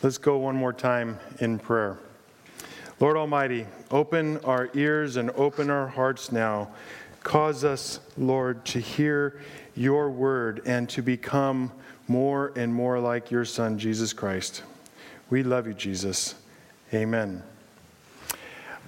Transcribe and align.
Let's 0.00 0.18
go 0.18 0.38
one 0.38 0.54
more 0.54 0.72
time 0.72 1.18
in 1.40 1.58
prayer. 1.58 1.98
Lord 3.00 3.16
Almighty, 3.16 3.66
open 3.90 4.38
our 4.44 4.70
ears 4.74 5.16
and 5.16 5.28
open 5.30 5.70
our 5.70 5.88
hearts 5.88 6.30
now. 6.30 6.68
Cause 7.24 7.64
us, 7.64 7.98
Lord, 8.16 8.64
to 8.66 8.78
hear 8.78 9.40
your 9.74 10.08
word 10.08 10.62
and 10.64 10.88
to 10.90 11.02
become 11.02 11.72
more 12.06 12.52
and 12.54 12.72
more 12.72 13.00
like 13.00 13.32
your 13.32 13.44
Son, 13.44 13.76
Jesus 13.76 14.12
Christ. 14.12 14.62
We 15.30 15.42
love 15.42 15.66
you, 15.66 15.74
Jesus. 15.74 16.36
Amen. 16.94 17.42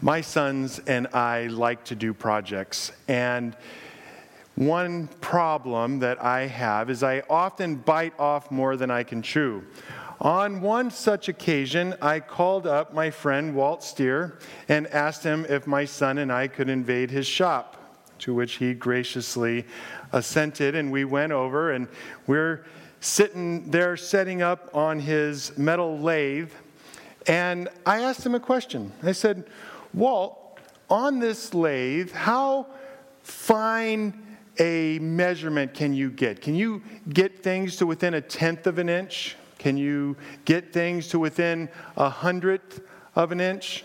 My 0.00 0.20
sons 0.20 0.78
and 0.86 1.08
I 1.08 1.48
like 1.48 1.82
to 1.86 1.96
do 1.96 2.14
projects, 2.14 2.92
and 3.08 3.56
one 4.54 5.08
problem 5.20 5.98
that 5.98 6.22
I 6.22 6.46
have 6.46 6.88
is 6.88 7.02
I 7.02 7.24
often 7.28 7.74
bite 7.74 8.14
off 8.16 8.52
more 8.52 8.76
than 8.76 8.92
I 8.92 9.02
can 9.02 9.22
chew. 9.22 9.64
On 10.20 10.60
one 10.60 10.90
such 10.90 11.30
occasion, 11.30 11.94
I 12.02 12.20
called 12.20 12.66
up 12.66 12.92
my 12.92 13.10
friend 13.10 13.54
Walt 13.54 13.82
Steer 13.82 14.38
and 14.68 14.86
asked 14.88 15.24
him 15.24 15.46
if 15.48 15.66
my 15.66 15.86
son 15.86 16.18
and 16.18 16.30
I 16.30 16.46
could 16.46 16.68
invade 16.68 17.10
his 17.10 17.26
shop, 17.26 17.78
to 18.18 18.34
which 18.34 18.56
he 18.56 18.74
graciously 18.74 19.64
assented, 20.12 20.74
and 20.74 20.92
we 20.92 21.06
went 21.06 21.32
over 21.32 21.72
and 21.72 21.88
we're 22.26 22.66
sitting 23.00 23.70
there 23.70 23.96
setting 23.96 24.42
up 24.42 24.68
on 24.74 25.00
his 25.00 25.56
metal 25.56 25.98
lathe. 25.98 26.52
And 27.26 27.70
I 27.86 28.02
asked 28.02 28.24
him 28.24 28.34
a 28.34 28.40
question. 28.40 28.92
I 29.02 29.12
said, 29.12 29.44
Walt, 29.94 30.58
on 30.90 31.18
this 31.18 31.54
lathe, 31.54 32.12
how 32.12 32.66
fine 33.22 34.36
a 34.58 34.98
measurement 34.98 35.72
can 35.72 35.94
you 35.94 36.10
get? 36.10 36.42
Can 36.42 36.54
you 36.54 36.82
get 37.08 37.42
things 37.42 37.76
to 37.76 37.86
within 37.86 38.12
a 38.12 38.20
tenth 38.20 38.66
of 38.66 38.78
an 38.78 38.90
inch? 38.90 39.36
Can 39.60 39.76
you 39.76 40.16
get 40.46 40.72
things 40.72 41.08
to 41.08 41.18
within 41.18 41.68
a 41.94 42.08
hundredth 42.08 42.80
of 43.14 43.30
an 43.30 43.42
inch? 43.42 43.84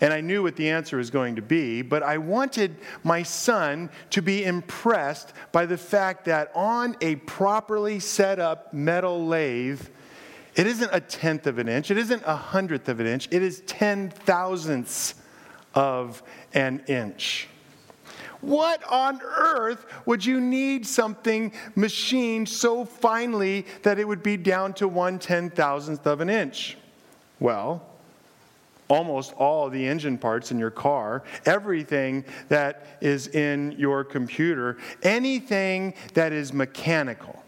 And 0.00 0.12
I 0.12 0.20
knew 0.20 0.42
what 0.42 0.56
the 0.56 0.68
answer 0.68 0.96
was 0.96 1.10
going 1.10 1.36
to 1.36 1.42
be, 1.42 1.80
but 1.80 2.02
I 2.02 2.18
wanted 2.18 2.74
my 3.04 3.22
son 3.22 3.88
to 4.10 4.20
be 4.20 4.42
impressed 4.42 5.32
by 5.52 5.64
the 5.64 5.78
fact 5.78 6.24
that 6.24 6.50
on 6.56 6.96
a 7.00 7.14
properly 7.14 8.00
set 8.00 8.40
up 8.40 8.74
metal 8.74 9.24
lathe, 9.24 9.86
it 10.56 10.66
isn't 10.66 10.90
a 10.92 10.98
tenth 10.98 11.46
of 11.46 11.58
an 11.58 11.68
inch, 11.68 11.92
it 11.92 11.98
isn't 11.98 12.24
a 12.26 12.34
hundredth 12.34 12.88
of 12.88 12.98
an 12.98 13.06
inch, 13.06 13.28
it 13.30 13.44
is 13.44 13.60
ten 13.60 14.10
thousandths 14.10 15.14
of 15.72 16.20
an 16.52 16.82
inch. 16.88 17.46
What 18.42 18.82
on 18.84 19.22
earth 19.22 19.86
would 20.04 20.24
you 20.24 20.40
need 20.40 20.86
something 20.86 21.52
machined 21.76 22.48
so 22.48 22.84
finely 22.84 23.66
that 23.82 23.98
it 23.98 24.06
would 24.06 24.22
be 24.22 24.36
down 24.36 24.74
to 24.74 24.88
one 24.88 25.18
ten 25.18 25.48
thousandth 25.48 26.06
of 26.06 26.20
an 26.20 26.28
inch? 26.28 26.76
Well, 27.40 27.82
almost 28.88 29.32
all 29.34 29.70
the 29.70 29.86
engine 29.86 30.18
parts 30.18 30.50
in 30.50 30.58
your 30.58 30.70
car, 30.70 31.22
everything 31.46 32.24
that 32.48 32.86
is 33.00 33.28
in 33.28 33.72
your 33.78 34.04
computer, 34.04 34.76
anything 35.02 35.94
that 36.14 36.32
is 36.32 36.52
mechanical 36.52 37.42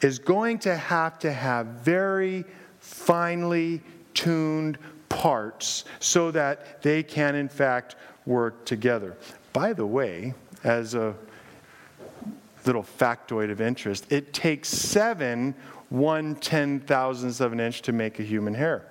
is 0.00 0.18
going 0.18 0.58
to 0.60 0.76
have 0.76 1.18
to 1.18 1.32
have 1.32 1.66
very 1.66 2.44
finely 2.78 3.82
tuned 4.14 4.78
parts 5.08 5.84
so 5.98 6.30
that 6.30 6.82
they 6.82 7.02
can, 7.02 7.34
in 7.34 7.48
fact, 7.48 7.96
work 8.26 8.64
together. 8.64 9.16
By 9.54 9.72
the 9.72 9.86
way, 9.86 10.34
as 10.64 10.94
a 10.94 11.14
little 12.66 12.82
factoid 12.82 13.50
of 13.50 13.60
interest, 13.60 14.10
it 14.10 14.34
takes 14.34 14.68
seven 14.68 15.54
one 15.90 16.34
ten 16.34 16.80
thousandths 16.80 17.40
of 17.40 17.52
an 17.52 17.60
inch 17.60 17.80
to 17.82 17.92
make 17.92 18.18
a 18.18 18.24
human 18.24 18.52
hair. 18.52 18.84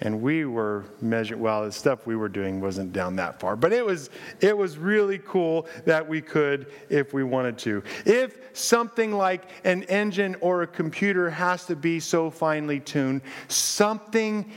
And 0.00 0.22
we 0.22 0.44
were 0.44 0.86
measuring, 1.00 1.40
well, 1.40 1.64
the 1.64 1.72
stuff 1.72 2.04
we 2.04 2.16
were 2.16 2.28
doing 2.28 2.60
wasn't 2.60 2.92
down 2.92 3.16
that 3.16 3.38
far, 3.38 3.54
but 3.54 3.72
it 3.72 3.84
was, 3.84 4.10
it 4.40 4.56
was 4.56 4.76
really 4.76 5.18
cool 5.18 5.66
that 5.84 6.06
we 6.06 6.20
could 6.20 6.66
if 6.88 7.12
we 7.12 7.22
wanted 7.22 7.58
to. 7.58 7.82
If 8.04 8.38
something 8.54 9.12
like 9.12 9.42
an 9.64 9.84
engine 9.84 10.36
or 10.40 10.62
a 10.62 10.66
computer 10.66 11.30
has 11.30 11.64
to 11.66 11.76
be 11.76 12.00
so 12.00 12.28
finely 12.28 12.80
tuned, 12.80 13.22
something 13.46 14.50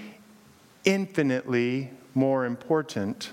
infinitely 0.85 1.91
more 2.15 2.45
important, 2.45 3.31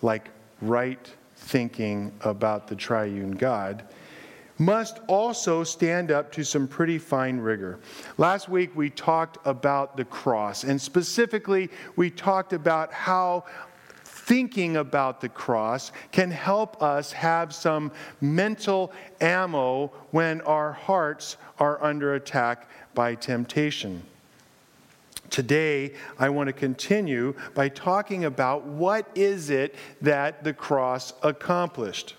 like 0.00 0.28
right 0.60 1.12
thinking 1.36 2.12
about 2.22 2.68
the 2.68 2.76
triune 2.76 3.32
God, 3.32 3.84
must 4.58 5.00
also 5.08 5.64
stand 5.64 6.10
up 6.10 6.30
to 6.32 6.44
some 6.44 6.68
pretty 6.68 6.98
fine 6.98 7.38
rigor. 7.38 7.80
Last 8.18 8.48
week 8.48 8.74
we 8.76 8.90
talked 8.90 9.38
about 9.44 9.96
the 9.96 10.04
cross, 10.04 10.64
and 10.64 10.80
specifically 10.80 11.70
we 11.96 12.10
talked 12.10 12.52
about 12.52 12.92
how 12.92 13.44
thinking 14.04 14.76
about 14.76 15.20
the 15.20 15.28
cross 15.28 15.92
can 16.12 16.30
help 16.30 16.82
us 16.82 17.12
have 17.12 17.54
some 17.54 17.92
mental 18.20 18.92
ammo 19.20 19.88
when 20.12 20.40
our 20.42 20.72
hearts 20.72 21.36
are 21.58 21.82
under 21.84 22.14
attack 22.14 22.68
by 22.94 23.14
temptation. 23.14 24.02
Today, 25.30 25.94
I 26.18 26.28
want 26.28 26.48
to 26.48 26.52
continue 26.52 27.34
by 27.54 27.68
talking 27.68 28.24
about 28.24 28.64
what 28.64 29.08
is 29.14 29.50
it 29.50 29.74
that 30.02 30.44
the 30.44 30.52
cross 30.52 31.12
accomplished. 31.22 32.14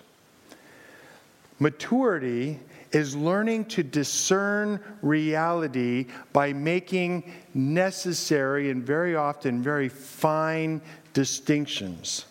Maturity 1.58 2.60
is 2.92 3.16
learning 3.16 3.64
to 3.66 3.82
discern 3.82 4.80
reality 5.02 6.06
by 6.32 6.52
making 6.52 7.32
necessary 7.54 8.70
and 8.70 8.82
very 8.82 9.16
often 9.16 9.62
very 9.62 9.88
fine 9.88 10.80
distinctions. 11.12 12.26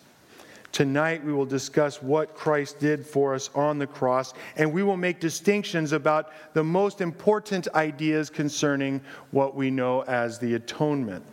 Tonight, 0.76 1.24
we 1.24 1.32
will 1.32 1.46
discuss 1.46 2.02
what 2.02 2.34
Christ 2.34 2.78
did 2.78 3.06
for 3.06 3.34
us 3.34 3.48
on 3.54 3.78
the 3.78 3.86
cross, 3.86 4.34
and 4.56 4.70
we 4.70 4.82
will 4.82 4.98
make 4.98 5.20
distinctions 5.20 5.92
about 5.92 6.32
the 6.52 6.62
most 6.62 7.00
important 7.00 7.66
ideas 7.74 8.28
concerning 8.28 9.00
what 9.30 9.56
we 9.56 9.70
know 9.70 10.02
as 10.02 10.38
the 10.38 10.52
atonement. 10.52 11.24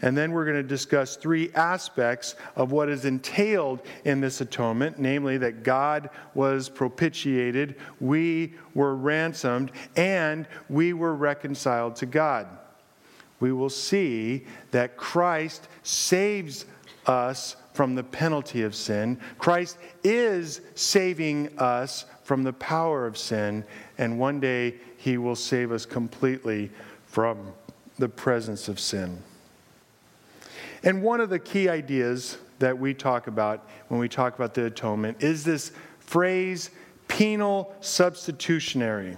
And 0.00 0.16
then 0.16 0.30
we're 0.30 0.44
going 0.44 0.58
to 0.58 0.62
discuss 0.62 1.16
three 1.16 1.50
aspects 1.56 2.36
of 2.54 2.70
what 2.70 2.88
is 2.88 3.04
entailed 3.04 3.82
in 4.04 4.20
this 4.20 4.40
atonement 4.40 5.00
namely, 5.00 5.38
that 5.38 5.64
God 5.64 6.10
was 6.34 6.68
propitiated, 6.68 7.74
we 7.98 8.54
were 8.74 8.94
ransomed, 8.94 9.72
and 9.96 10.46
we 10.68 10.92
were 10.92 11.16
reconciled 11.16 11.96
to 11.96 12.06
God. 12.06 12.46
We 13.40 13.50
will 13.50 13.70
see 13.70 14.46
that 14.70 14.96
Christ 14.96 15.66
saves 15.82 16.64
us 17.06 17.56
from 17.78 17.94
the 17.94 18.02
penalty 18.02 18.62
of 18.62 18.74
sin. 18.74 19.16
Christ 19.38 19.78
is 20.02 20.62
saving 20.74 21.56
us 21.60 22.06
from 22.24 22.42
the 22.42 22.52
power 22.54 23.06
of 23.06 23.16
sin, 23.16 23.64
and 23.98 24.18
one 24.18 24.40
day 24.40 24.74
he 24.96 25.16
will 25.16 25.36
save 25.36 25.70
us 25.70 25.86
completely 25.86 26.72
from 27.06 27.52
the 28.00 28.08
presence 28.08 28.66
of 28.66 28.80
sin. 28.80 29.22
And 30.82 31.04
one 31.04 31.20
of 31.20 31.30
the 31.30 31.38
key 31.38 31.68
ideas 31.68 32.38
that 32.58 32.76
we 32.76 32.94
talk 32.94 33.28
about 33.28 33.68
when 33.86 34.00
we 34.00 34.08
talk 34.08 34.34
about 34.34 34.54
the 34.54 34.64
atonement 34.64 35.22
is 35.22 35.44
this 35.44 35.70
phrase 36.00 36.70
penal 37.06 37.72
substitutionary. 37.80 39.16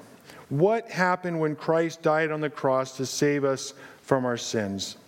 What 0.51 0.91
happened 0.91 1.41
when 1.41 1.57
Christ 1.57 2.03
died 2.03 2.31
on 2.31 2.43
the 2.43 2.51
cross 2.51 2.99
to 2.99 3.07
save 3.07 3.43
us 3.43 3.73
from 4.03 4.27
our 4.27 4.37
sins? 4.37 4.99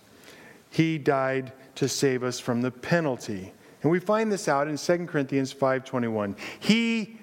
He 0.71 0.97
died 0.97 1.51
to 1.75 1.87
save 1.87 2.23
us 2.23 2.39
from 2.39 2.61
the 2.61 2.71
penalty. 2.71 3.53
And 3.81 3.91
we 3.91 3.99
find 3.99 4.31
this 4.31 4.47
out 4.47 4.67
in 4.67 4.77
2 4.77 5.07
Corinthians 5.07 5.53
5:21. 5.53 6.35
He 6.59 7.19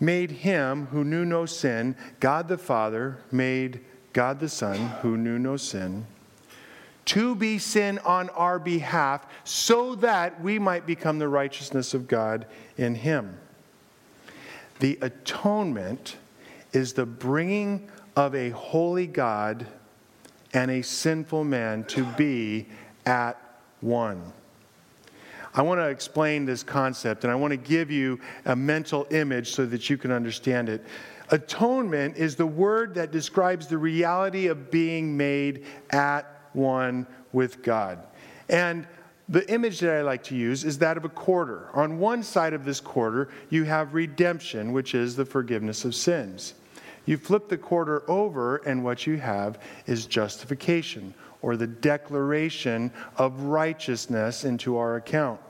made 0.00 0.30
him 0.30 0.86
who 0.86 1.02
knew 1.02 1.24
no 1.24 1.44
sin, 1.44 1.96
God 2.20 2.48
the 2.48 2.58
Father 2.58 3.18
made 3.32 3.80
God 4.12 4.38
the 4.38 4.48
Son 4.48 4.76
who 5.02 5.16
knew 5.16 5.38
no 5.38 5.56
sin 5.56 6.06
to 7.08 7.34
be 7.34 7.58
sin 7.58 7.98
on 8.04 8.28
our 8.30 8.58
behalf 8.58 9.26
so 9.42 9.94
that 9.94 10.42
we 10.42 10.58
might 10.58 10.84
become 10.84 11.18
the 11.18 11.26
righteousness 11.26 11.94
of 11.94 12.06
God 12.06 12.44
in 12.76 12.94
him. 12.94 13.34
The 14.80 14.98
atonement 15.00 16.16
is 16.74 16.92
the 16.92 17.06
bringing 17.06 17.90
of 18.14 18.34
a 18.34 18.50
holy 18.50 19.06
God 19.06 19.66
and 20.52 20.70
a 20.70 20.82
sinful 20.82 21.44
man 21.44 21.84
to 21.84 22.04
be 22.04 22.66
at 23.06 23.40
one. 23.80 24.32
I 25.54 25.62
want 25.62 25.80
to 25.80 25.88
explain 25.88 26.44
this 26.44 26.62
concept 26.62 27.24
and 27.24 27.32
I 27.32 27.36
want 27.36 27.52
to 27.52 27.56
give 27.56 27.90
you 27.90 28.20
a 28.44 28.54
mental 28.54 29.06
image 29.10 29.52
so 29.52 29.66
that 29.66 29.88
you 29.88 29.96
can 29.96 30.12
understand 30.12 30.68
it. 30.68 30.84
Atonement 31.30 32.16
is 32.16 32.36
the 32.36 32.46
word 32.46 32.94
that 32.94 33.10
describes 33.10 33.66
the 33.66 33.78
reality 33.78 34.46
of 34.46 34.70
being 34.70 35.16
made 35.16 35.64
at 35.90 36.26
one 36.52 37.06
with 37.32 37.62
God. 37.62 37.98
And 38.48 38.86
the 39.28 39.50
image 39.52 39.80
that 39.80 39.94
I 39.94 40.02
like 40.02 40.22
to 40.24 40.36
use 40.36 40.64
is 40.64 40.78
that 40.78 40.96
of 40.96 41.04
a 41.04 41.10
quarter. 41.10 41.68
On 41.74 41.98
one 41.98 42.22
side 42.22 42.54
of 42.54 42.64
this 42.64 42.80
quarter, 42.80 43.28
you 43.50 43.64
have 43.64 43.92
redemption, 43.92 44.72
which 44.72 44.94
is 44.94 45.16
the 45.16 45.24
forgiveness 45.24 45.84
of 45.84 45.94
sins. 45.94 46.54
You 47.04 47.18
flip 47.18 47.48
the 47.48 47.58
quarter 47.58 48.08
over, 48.10 48.56
and 48.58 48.82
what 48.82 49.06
you 49.06 49.18
have 49.18 49.58
is 49.86 50.06
justification, 50.06 51.12
or 51.42 51.56
the 51.56 51.66
declaration 51.66 52.92
of 53.16 53.42
righteousness 53.42 54.44
into 54.44 54.76
our 54.76 54.96
account. 54.96 55.40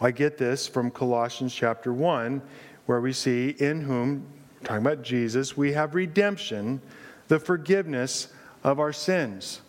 I 0.00 0.10
get 0.10 0.38
this 0.38 0.66
from 0.66 0.90
Colossians 0.90 1.54
chapter 1.54 1.92
1, 1.92 2.40
where 2.86 3.00
we 3.00 3.12
see, 3.12 3.50
in 3.50 3.82
whom, 3.82 4.26
talking 4.64 4.84
about 4.84 5.02
Jesus, 5.02 5.56
we 5.56 5.72
have 5.72 5.94
redemption, 5.94 6.80
the 7.28 7.38
forgiveness 7.38 8.28
of 8.64 8.80
our 8.80 8.92
sins. 8.92 9.60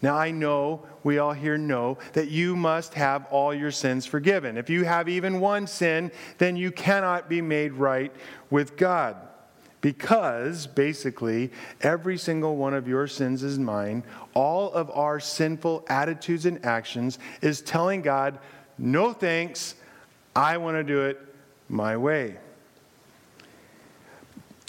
Now, 0.00 0.16
I 0.16 0.30
know, 0.30 0.84
we 1.04 1.18
all 1.18 1.32
here 1.32 1.58
know, 1.58 1.98
that 2.12 2.28
you 2.28 2.56
must 2.56 2.94
have 2.94 3.26
all 3.26 3.52
your 3.54 3.70
sins 3.70 4.06
forgiven. 4.06 4.56
If 4.56 4.70
you 4.70 4.84
have 4.84 5.08
even 5.08 5.40
one 5.40 5.66
sin, 5.66 6.10
then 6.38 6.56
you 6.56 6.72
cannot 6.72 7.28
be 7.28 7.40
made 7.40 7.72
right 7.72 8.12
with 8.50 8.76
God. 8.76 9.16
Because, 9.82 10.66
basically, 10.66 11.50
every 11.82 12.16
single 12.16 12.56
one 12.56 12.72
of 12.72 12.88
your 12.88 13.06
sins 13.06 13.42
is 13.42 13.58
mine. 13.58 14.04
All 14.32 14.72
of 14.72 14.90
our 14.92 15.20
sinful 15.20 15.84
attitudes 15.88 16.46
and 16.46 16.64
actions 16.64 17.18
is 17.42 17.60
telling 17.60 18.00
God, 18.00 18.38
no 18.78 19.12
thanks, 19.12 19.74
I 20.34 20.56
want 20.56 20.76
to 20.76 20.84
do 20.84 21.02
it 21.02 21.20
my 21.68 21.96
way. 21.96 22.38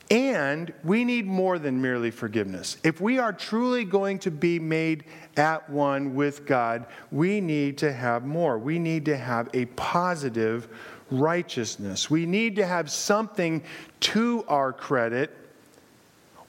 And 0.10 0.74
we 0.84 1.06
need 1.06 1.26
more 1.26 1.58
than 1.58 1.82
merely 1.82 2.12
forgiveness. 2.12 2.78
If 2.84 3.00
we 3.00 3.18
are 3.18 3.34
truly 3.34 3.84
going 3.84 4.20
to 4.20 4.32
be 4.32 4.60
made 4.60 5.06
at 5.38 5.68
one 5.70 6.14
with 6.14 6.46
God, 6.46 6.86
we 7.12 7.40
need 7.40 7.78
to 7.80 7.92
have 7.92 8.26
more. 8.26 8.60
We 8.60 8.78
need 8.78 9.06
to 9.06 9.18
have 9.18 9.50
a 9.54 9.66
positive 9.66 10.68
righteousness. 11.14 12.10
We 12.10 12.26
need 12.26 12.56
to 12.58 12.66
have 12.66 12.90
something 12.90 13.64
to 14.02 14.44
our 14.48 14.74
credit, 14.74 15.32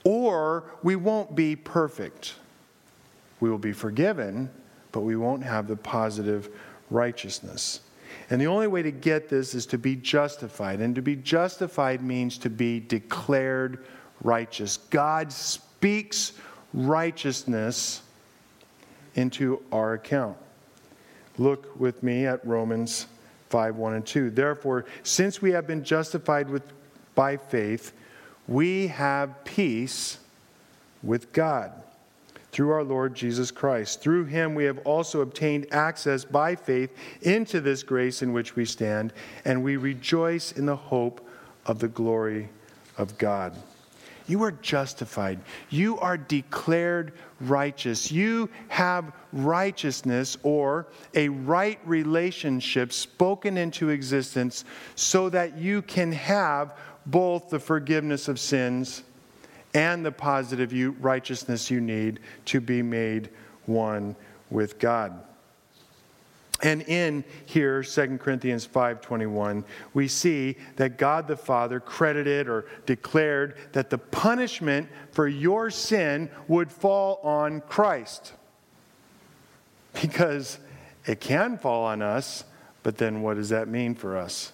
or 0.05 0.65
we 0.83 0.97
won't 0.97 1.37
be 1.37 1.55
perfect. 1.55 2.35
We 3.41 3.51
will 3.51 3.59
be 3.59 3.73
forgiven, 3.73 4.51
but 4.91 5.01
we 5.01 5.17
won't 5.17 5.45
have 5.45 5.69
the 5.69 5.77
positive 5.77 6.49
righteousness. 6.91 7.81
And 8.31 8.41
the 8.41 8.47
only 8.47 8.67
way 8.67 8.83
to 8.83 8.91
get 8.91 9.29
this 9.29 9.55
is 9.55 9.67
to 9.67 9.79
be 9.79 9.97
justified. 9.97 10.81
And 10.81 10.95
to 10.95 11.03
be 11.03 11.17
justified 11.17 12.03
means 12.03 12.39
to 12.39 12.51
be 12.51 12.81
declared 12.81 13.85
righteous. 14.23 14.79
God 14.79 15.31
speaks 15.31 16.33
righteousness 16.73 18.03
into 19.15 19.63
our 19.71 19.95
account. 19.95 20.39
Look 21.37 21.79
with 21.79 22.03
me 22.03 22.27
at 22.27 22.45
Romans 22.47 23.07
5 23.55 23.77
1 23.77 23.95
and 23.95 24.05
2. 24.05 24.31
Therefore, 24.31 24.85
since 25.05 25.41
we 25.41 25.53
have 25.53 25.65
been 25.65 25.85
justified 25.85 26.51
with, 26.51 26.65
by 27.15 27.37
faith, 27.37 27.93
we 28.49 28.89
have 28.89 29.45
peace 29.45 30.19
with 31.05 31.33
God 31.33 31.71
through 32.51 32.73
our 32.73 32.83
Lord 32.83 33.15
Jesus 33.15 33.53
Christ. 33.53 34.01
Through 34.01 34.25
him 34.25 34.57
we 34.57 34.65
have 34.65 34.79
also 34.79 35.21
obtained 35.21 35.69
access 35.71 36.25
by 36.25 36.57
faith 36.57 36.91
into 37.23 37.61
this 37.61 37.85
grace 37.85 38.23
in 38.23 38.33
which 38.33 38.57
we 38.57 38.65
stand, 38.65 39.13
and 39.45 39.63
we 39.63 39.77
rejoice 39.77 40.51
in 40.51 40.67
the 40.67 40.75
hope 40.75 41.25
of 41.65 41.79
the 41.79 41.87
glory 41.87 42.49
of 42.99 43.17
God. 43.19 43.55
You 44.27 44.43
are 44.43 44.53
justified. 44.53 45.41
You 45.69 45.99
are 45.99 46.17
declared 46.17 47.13
righteous. 47.41 48.11
You 48.11 48.49
have 48.69 49.13
righteousness 49.33 50.37
or 50.43 50.87
a 51.15 51.29
right 51.29 51.79
relationship 51.85 52.93
spoken 52.93 53.59
into 53.59 53.91
existence 53.91 54.65
so 54.95 55.29
that 55.31 55.59
you 55.59 55.83
can 55.83 56.13
have 56.13 56.77
both 57.07 57.51
the 57.51 57.61
forgiveness 57.61 58.29
of 58.29 58.41
sins 58.41 59.03
and 59.75 60.05
the 60.05 60.13
positive 60.13 60.73
righteousness 61.03 61.71
you 61.71 61.81
need 61.81 62.21
to 62.47 62.61
be 62.61 62.81
made 62.81 63.29
one 63.67 64.17
with 64.51 64.79
God. 64.79 65.21
And 66.65 66.81
in 66.83 67.25
here 67.45 67.83
2 67.83 68.19
Corinthians 68.19 68.67
5:21 68.67 69.65
we 69.93 70.09
see 70.09 70.57
that 70.77 70.97
God 70.97 71.29
the 71.29 71.37
Father 71.37 71.79
credited 71.79 72.49
or 72.49 72.65
declared 72.87 73.57
that 73.73 73.91
the 73.91 73.99
punishment 73.99 74.89
for 75.13 75.29
your 75.29 75.71
sin 75.71 76.31
would 76.49 76.73
fall 76.73 77.21
on 77.23 77.61
Christ. 77.61 78.33
Because 80.01 80.59
it 81.07 81.21
can 81.21 81.59
fall 81.59 81.85
on 81.85 82.01
us, 82.01 82.45
but 82.83 82.97
then 82.97 83.21
what 83.21 83.35
does 83.35 83.51
that 83.51 83.69
mean 83.69 83.95
for 83.95 84.17
us? 84.17 84.51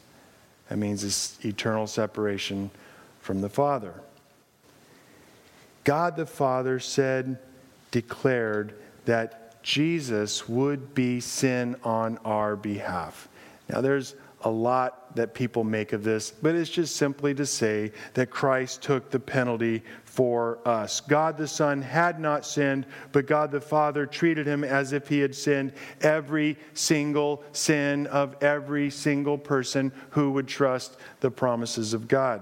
That 0.68 0.78
means 0.78 1.02
this 1.02 1.38
eternal 1.44 1.86
separation 1.86 2.72
from 3.20 3.40
the 3.40 3.48
Father. 3.48 3.94
God 5.84 6.16
the 6.16 6.26
Father 6.26 6.80
said, 6.80 7.38
declared 7.90 8.74
that 9.04 9.39
Jesus 9.62 10.48
would 10.48 10.94
be 10.94 11.20
sin 11.20 11.76
on 11.84 12.18
our 12.24 12.56
behalf. 12.56 13.28
Now, 13.68 13.80
there's 13.80 14.14
a 14.42 14.50
lot 14.50 15.14
that 15.16 15.34
people 15.34 15.64
make 15.64 15.92
of 15.92 16.02
this, 16.02 16.30
but 16.30 16.54
it's 16.54 16.70
just 16.70 16.96
simply 16.96 17.34
to 17.34 17.44
say 17.44 17.92
that 18.14 18.30
Christ 18.30 18.82
took 18.82 19.10
the 19.10 19.20
penalty 19.20 19.82
for 20.04 20.58
us. 20.66 21.00
God 21.00 21.36
the 21.36 21.46
Son 21.46 21.82
had 21.82 22.18
not 22.18 22.46
sinned, 22.46 22.86
but 23.12 23.26
God 23.26 23.50
the 23.50 23.60
Father 23.60 24.06
treated 24.06 24.46
him 24.46 24.64
as 24.64 24.92
if 24.92 25.08
he 25.08 25.20
had 25.20 25.34
sinned 25.34 25.72
every 26.00 26.56
single 26.72 27.44
sin 27.52 28.06
of 28.06 28.36
every 28.42 28.88
single 28.90 29.36
person 29.36 29.92
who 30.10 30.32
would 30.32 30.48
trust 30.48 30.96
the 31.20 31.30
promises 31.30 31.92
of 31.92 32.08
God. 32.08 32.40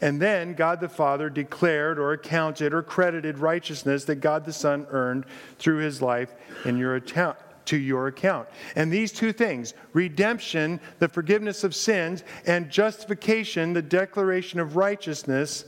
And 0.00 0.20
then 0.20 0.54
God 0.54 0.80
the 0.80 0.88
Father 0.88 1.30
declared 1.30 1.98
or 1.98 2.12
accounted 2.12 2.74
or 2.74 2.82
credited 2.82 3.38
righteousness 3.38 4.04
that 4.04 4.16
God 4.16 4.44
the 4.44 4.52
Son 4.52 4.86
earned 4.90 5.24
through 5.58 5.78
his 5.78 6.02
life 6.02 6.34
in 6.64 6.76
your 6.76 6.96
account 6.96 7.38
to 7.66 7.76
your 7.76 8.08
account. 8.08 8.48
And 8.76 8.92
these 8.92 9.12
two 9.12 9.32
things, 9.32 9.74
redemption, 9.92 10.80
the 10.98 11.08
forgiveness 11.08 11.64
of 11.64 11.74
sins, 11.74 12.22
and 12.46 12.70
justification, 12.70 13.72
the 13.72 13.82
declaration 13.82 14.60
of 14.60 14.76
righteousness, 14.76 15.64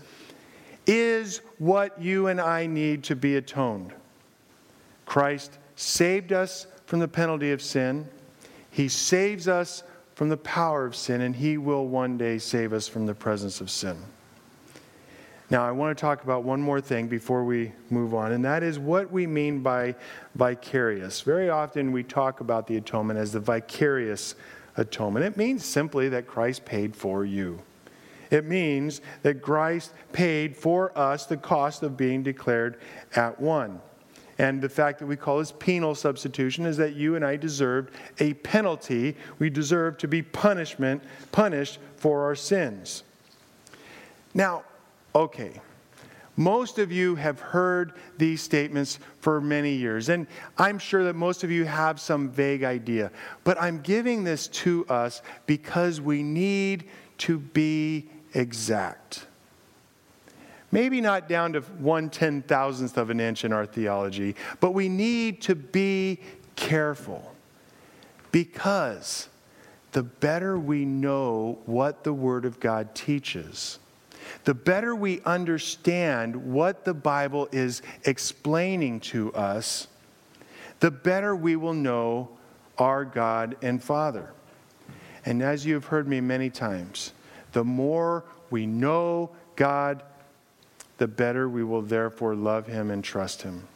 is 0.87 1.41
what 1.59 2.01
you 2.01 2.29
and 2.29 2.41
I 2.41 2.67
need 2.67 3.05
to 3.05 3.17
be 3.17 3.37
atoned. 3.37 3.93
Christ 5.05 5.59
saved 5.77 6.33
us 6.33 6.67
from 6.87 7.01
the 7.01 7.09
penalty 7.09 7.53
of 7.53 7.63
sin. 7.63 8.09
He 8.71 8.89
saves 8.89 9.49
us 9.49 9.83
from 10.17 10.31
the 10.31 10.37
power 10.39 10.87
of 10.87 10.97
sin, 10.97 11.21
and 11.21 11.37
He 11.37 11.59
will 11.59 11.87
one 11.87 12.17
day 12.17 12.39
save 12.39 12.73
us 12.73 12.89
from 12.89 13.05
the 13.05 13.15
presence 13.15 13.61
of 13.61 13.71
sin. 13.71 13.99
Now, 15.51 15.69
I 15.69 15.73
want 15.73 15.97
to 15.97 16.01
talk 16.01 16.25
about 16.25 16.43
one 16.43 16.61
more 16.61 16.81
thing 16.81 17.07
before 17.07 17.45
we 17.45 17.71
move 17.91 18.15
on, 18.15 18.33
and 18.33 18.43
that 18.47 18.63
is 18.63 18.79
what 18.79 19.13
we 19.13 19.27
mean 19.27 19.61
by 19.61 19.95
vicarious. 20.35 21.21
Very 21.21 21.51
often 21.51 21.93
we 21.93 22.03
talk 22.03 22.41
about 22.41 22.67
the 22.67 22.79
atonement 22.79 23.19
as 23.19 23.33
the 23.33 23.41
vicarious 23.41 24.35
atonement. 24.79 25.27
It 25.27 25.37
means 25.37 25.67
simply 25.67 26.09
that 26.09 26.27
Christ 26.27 26.65
paid 26.65 26.97
for 26.97 27.27
you. 27.27 27.61
It 28.31 28.47
means 28.47 29.03
that 29.23 29.43
Christ 29.43 29.93
paid 30.13 30.57
for 30.57 30.97
us 30.99 31.27
the 31.27 31.37
cost 31.37 31.83
of 31.83 31.99
being 31.99 32.23
declared 32.23 32.81
at 33.15 33.39
one. 33.39 33.83
And 34.39 34.61
the 34.61 34.69
fact 34.69 34.99
that 34.99 35.07
we 35.07 35.17
call 35.17 35.39
this 35.39 35.53
penal 35.53 35.95
substitution 35.95 36.67
is 36.67 36.77
that 36.77 36.95
you 36.95 37.17
and 37.17 37.25
I 37.25 37.37
deserved 37.37 37.93
a 38.19 38.35
penalty. 38.35 39.17
We 39.39 39.49
deserve 39.49 39.97
to 39.99 40.09
be 40.09 40.23
punishment, 40.23 41.03
punished 41.33 41.79
for 41.97 42.25
our 42.25 42.35
sins. 42.35 43.03
Now, 44.35 44.65
Okay. 45.17 45.63
Most 46.37 46.79
of 46.79 46.93
you 46.93 47.15
have 47.15 47.41
heard 47.41 47.95
these 48.19 48.43
statements 48.43 48.99
for 49.21 49.41
many 49.41 49.73
years, 49.73 50.11
and 50.11 50.27
I'm 50.59 50.79
sure 50.79 51.05
that 51.05 51.17
most 51.17 51.43
of 51.43 51.51
you 51.51 51.65
have 51.65 51.99
some 51.99 52.29
vague 52.29 52.63
idea. 52.63 53.11
But 53.43 53.59
I'm 53.59 53.81
giving 53.81 54.25
this 54.25 54.49
to 54.49 54.85
us 54.91 55.23
because 55.47 56.03
we 56.03 56.23
need 56.23 56.85
to 57.19 57.39
be 57.39 58.11
exact. 58.35 59.26
Maybe 60.77 61.01
not 61.01 61.27
down 61.27 61.55
to 61.55 61.61
one 61.63 62.11
ten 62.11 62.43
thousandth 62.43 62.99
of 62.99 63.09
an 63.09 63.19
inch 63.19 63.47
in 63.47 63.53
our 63.55 63.65
theology, 63.65 64.37
but 64.61 64.73
we 64.73 64.91
need 64.91 65.41
to 65.41 65.55
be 65.55 66.21
careful 66.55 67.35
because 68.31 69.31
the 69.93 70.03
better 70.03 70.59
we 70.59 70.85
know 70.85 71.61
what 71.65 72.05
the 72.05 72.13
Word 72.13 72.45
of 72.45 72.61
God 72.61 72.95
teaches, 72.95 73.79
the 74.45 74.53
better 74.53 74.95
we 74.95 75.23
understand 75.23 76.37
what 76.53 76.85
the 76.85 76.93
Bible 76.93 77.49
is 77.53 77.81
explaining 78.05 79.01
to 79.01 79.33
us, 79.33 79.89
the 80.81 80.91
better 80.91 81.35
we 81.35 81.57
will 81.57 81.73
know 81.73 82.29
our 82.77 83.07
God 83.07 83.57
and 83.63 83.83
Father. 83.83 84.31
And 85.25 85.43
as 85.43 85.65
you 85.65 85.73
have 85.73 85.87
heard 85.87 86.07
me 86.07 86.21
many 86.21 86.51
times, 86.51 87.15
the 87.53 87.65
more 87.65 88.25
we 88.51 88.67
know 88.67 89.31
God, 89.57 90.03
the 90.99 91.09
better 91.09 91.49
we 91.49 91.65
will 91.65 91.83
therefore 91.83 92.35
love 92.35 92.67
Him 92.67 92.91
and 92.91 93.03
trust 93.03 93.43
Him. 93.43 93.67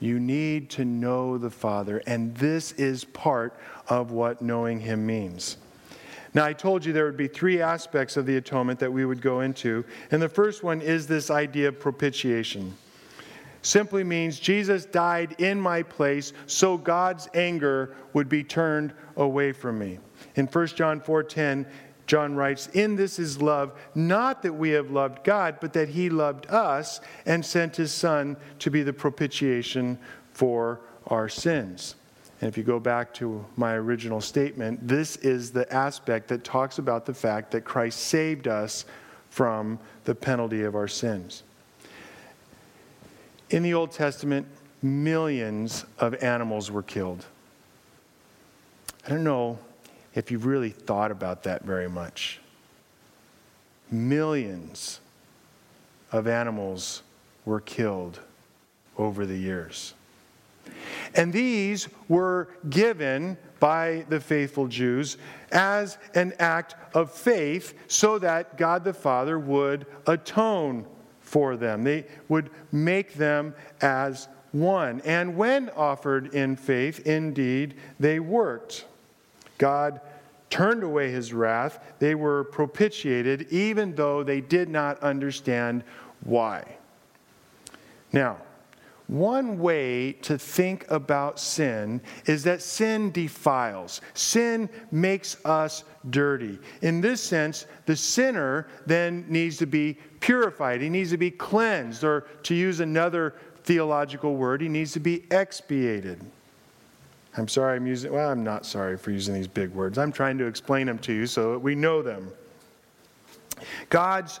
You 0.00 0.18
need 0.18 0.68
to 0.70 0.84
know 0.84 1.38
the 1.38 1.50
Father, 1.50 2.02
and 2.06 2.34
this 2.36 2.72
is 2.72 3.04
part 3.04 3.56
of 3.88 4.10
what 4.10 4.42
knowing 4.42 4.80
Him 4.80 5.06
means. 5.06 5.56
Now, 6.34 6.44
I 6.44 6.54
told 6.54 6.84
you 6.84 6.92
there 6.92 7.04
would 7.04 7.16
be 7.16 7.28
three 7.28 7.60
aspects 7.60 8.16
of 8.16 8.24
the 8.24 8.36
atonement 8.36 8.80
that 8.80 8.92
we 8.92 9.04
would 9.04 9.20
go 9.20 9.42
into. 9.42 9.84
And 10.10 10.20
the 10.20 10.28
first 10.28 10.62
one 10.62 10.80
is 10.80 11.06
this 11.06 11.30
idea 11.30 11.68
of 11.68 11.78
propitiation. 11.78 12.74
Simply 13.60 14.02
means 14.02 14.40
Jesus 14.40 14.86
died 14.86 15.36
in 15.38 15.60
my 15.60 15.82
place 15.82 16.32
so 16.46 16.76
God's 16.76 17.28
anger 17.34 17.94
would 18.12 18.28
be 18.28 18.42
turned 18.42 18.92
away 19.16 19.52
from 19.52 19.78
me. 19.78 19.98
In 20.34 20.46
1 20.46 20.74
John 20.74 21.00
4:10, 21.00 21.66
John 22.12 22.34
writes, 22.34 22.66
In 22.74 22.94
this 22.94 23.18
is 23.18 23.40
love, 23.40 23.72
not 23.94 24.42
that 24.42 24.52
we 24.52 24.68
have 24.72 24.90
loved 24.90 25.24
God, 25.24 25.56
but 25.62 25.72
that 25.72 25.88
he 25.88 26.10
loved 26.10 26.46
us 26.50 27.00
and 27.24 27.42
sent 27.42 27.76
his 27.76 27.90
Son 27.90 28.36
to 28.58 28.70
be 28.70 28.82
the 28.82 28.92
propitiation 28.92 29.98
for 30.34 30.80
our 31.06 31.30
sins. 31.30 31.94
And 32.42 32.48
if 32.48 32.58
you 32.58 32.64
go 32.64 32.78
back 32.78 33.14
to 33.14 33.42
my 33.56 33.72
original 33.72 34.20
statement, 34.20 34.86
this 34.86 35.16
is 35.16 35.52
the 35.52 35.72
aspect 35.72 36.28
that 36.28 36.44
talks 36.44 36.76
about 36.76 37.06
the 37.06 37.14
fact 37.14 37.50
that 37.52 37.64
Christ 37.64 37.98
saved 37.98 38.46
us 38.46 38.84
from 39.30 39.78
the 40.04 40.14
penalty 40.14 40.64
of 40.64 40.74
our 40.74 40.88
sins. 40.88 41.44
In 43.48 43.62
the 43.62 43.72
Old 43.72 43.90
Testament, 43.90 44.46
millions 44.82 45.86
of 45.98 46.22
animals 46.22 46.70
were 46.70 46.82
killed. 46.82 47.24
I 49.06 49.08
don't 49.08 49.24
know 49.24 49.58
if 50.14 50.30
you've 50.30 50.46
really 50.46 50.70
thought 50.70 51.10
about 51.10 51.42
that 51.44 51.62
very 51.62 51.88
much. 51.88 52.40
Millions 53.90 55.00
of 56.10 56.26
animals 56.26 57.02
were 57.44 57.60
killed 57.60 58.20
over 58.98 59.26
the 59.26 59.36
years. 59.36 59.94
And 61.14 61.32
these 61.32 61.88
were 62.08 62.48
given 62.70 63.36
by 63.60 64.04
the 64.08 64.20
faithful 64.20 64.66
Jews 64.66 65.16
as 65.50 65.98
an 66.14 66.32
act 66.38 66.74
of 66.94 67.12
faith 67.12 67.74
so 67.86 68.18
that 68.18 68.56
God 68.56 68.84
the 68.84 68.92
Father 68.92 69.38
would 69.38 69.86
atone 70.06 70.86
for 71.20 71.56
them. 71.56 71.84
They 71.84 72.06
would 72.28 72.50
make 72.70 73.14
them 73.14 73.54
as 73.80 74.28
one. 74.52 75.00
And 75.04 75.36
when 75.36 75.70
offered 75.70 76.34
in 76.34 76.56
faith, 76.56 77.06
indeed, 77.06 77.74
they 77.98 78.20
worked. 78.20 78.84
God 79.62 80.00
turned 80.50 80.82
away 80.82 81.12
his 81.12 81.32
wrath. 81.32 81.78
They 82.00 82.16
were 82.16 82.42
propitiated, 82.42 83.46
even 83.52 83.94
though 83.94 84.24
they 84.24 84.40
did 84.40 84.68
not 84.68 84.98
understand 84.98 85.84
why. 86.24 86.64
Now, 88.12 88.38
one 89.06 89.60
way 89.60 90.14
to 90.22 90.36
think 90.36 90.90
about 90.90 91.38
sin 91.38 92.00
is 92.26 92.42
that 92.42 92.60
sin 92.60 93.12
defiles. 93.12 94.00
Sin 94.14 94.68
makes 94.90 95.36
us 95.44 95.84
dirty. 96.10 96.58
In 96.80 97.00
this 97.00 97.22
sense, 97.22 97.66
the 97.86 97.94
sinner 97.94 98.66
then 98.84 99.24
needs 99.28 99.58
to 99.58 99.66
be 99.66 99.96
purified. 100.18 100.80
He 100.80 100.88
needs 100.88 101.10
to 101.10 101.16
be 101.16 101.30
cleansed, 101.30 102.02
or 102.02 102.22
to 102.42 102.56
use 102.56 102.80
another 102.80 103.36
theological 103.62 104.34
word, 104.34 104.60
he 104.60 104.68
needs 104.68 104.92
to 104.94 105.00
be 105.00 105.22
expiated. 105.30 106.20
I'm 107.36 107.48
sorry 107.48 107.76
I'm 107.76 107.86
using, 107.86 108.12
well, 108.12 108.30
I'm 108.30 108.44
not 108.44 108.66
sorry 108.66 108.96
for 108.96 109.10
using 109.10 109.34
these 109.34 109.48
big 109.48 109.72
words. 109.72 109.96
I'm 109.96 110.12
trying 110.12 110.38
to 110.38 110.46
explain 110.46 110.86
them 110.86 110.98
to 111.00 111.12
you 111.12 111.26
so 111.26 111.52
that 111.52 111.58
we 111.58 111.74
know 111.74 112.02
them. 112.02 112.30
God's, 113.88 114.40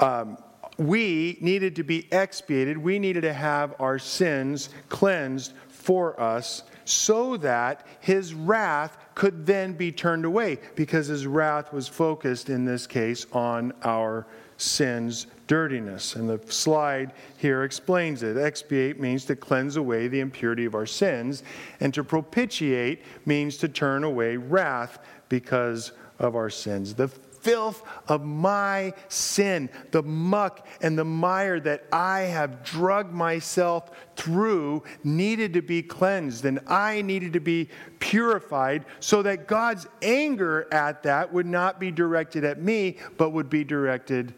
um, 0.00 0.36
we 0.76 1.38
needed 1.40 1.76
to 1.76 1.82
be 1.82 2.06
expiated. 2.12 2.76
We 2.76 2.98
needed 2.98 3.22
to 3.22 3.32
have 3.32 3.74
our 3.78 3.98
sins 3.98 4.68
cleansed 4.88 5.54
for 5.68 6.18
us 6.20 6.64
so 6.84 7.36
that 7.38 7.86
his 8.00 8.34
wrath 8.34 8.98
could 9.14 9.46
then 9.46 9.72
be 9.72 9.90
turned 9.90 10.24
away 10.24 10.58
because 10.74 11.06
his 11.06 11.26
wrath 11.26 11.72
was 11.72 11.88
focused 11.88 12.50
in 12.50 12.64
this 12.64 12.86
case 12.86 13.26
on 13.32 13.72
our 13.82 14.26
sins 14.56 15.26
dirtiness. 15.46 16.16
And 16.16 16.28
the 16.28 16.40
slide 16.50 17.12
here 17.36 17.64
explains 17.64 18.22
it. 18.22 18.36
Expiate 18.36 19.00
means 19.00 19.24
to 19.26 19.36
cleanse 19.36 19.76
away 19.76 20.08
the 20.08 20.20
impurity 20.20 20.64
of 20.64 20.74
our 20.74 20.86
sins, 20.86 21.42
and 21.80 21.92
to 21.94 22.04
propitiate 22.04 23.02
means 23.26 23.56
to 23.58 23.68
turn 23.68 24.04
away 24.04 24.36
wrath 24.36 24.98
because 25.28 25.92
of 26.18 26.36
our 26.36 26.50
sins. 26.50 26.94
The 26.94 27.08
filth 27.08 27.82
of 28.08 28.24
my 28.24 28.94
sin, 29.08 29.68
the 29.90 30.02
muck 30.02 30.66
and 30.80 30.98
the 30.98 31.04
mire 31.04 31.60
that 31.60 31.84
I 31.92 32.20
have 32.20 32.64
drugged 32.64 33.12
myself 33.12 33.90
through, 34.16 34.82
needed 35.02 35.52
to 35.52 35.60
be 35.60 35.82
cleansed, 35.82 36.46
and 36.46 36.58
I 36.66 37.02
needed 37.02 37.34
to 37.34 37.40
be 37.40 37.68
purified 37.98 38.86
so 38.98 39.20
that 39.22 39.46
God's 39.46 39.86
anger 40.00 40.66
at 40.72 41.02
that 41.02 41.30
would 41.34 41.44
not 41.44 41.78
be 41.78 41.90
directed 41.90 42.44
at 42.44 42.62
me, 42.62 42.96
but 43.18 43.30
would 43.30 43.50
be 43.50 43.62
directed 43.62 44.32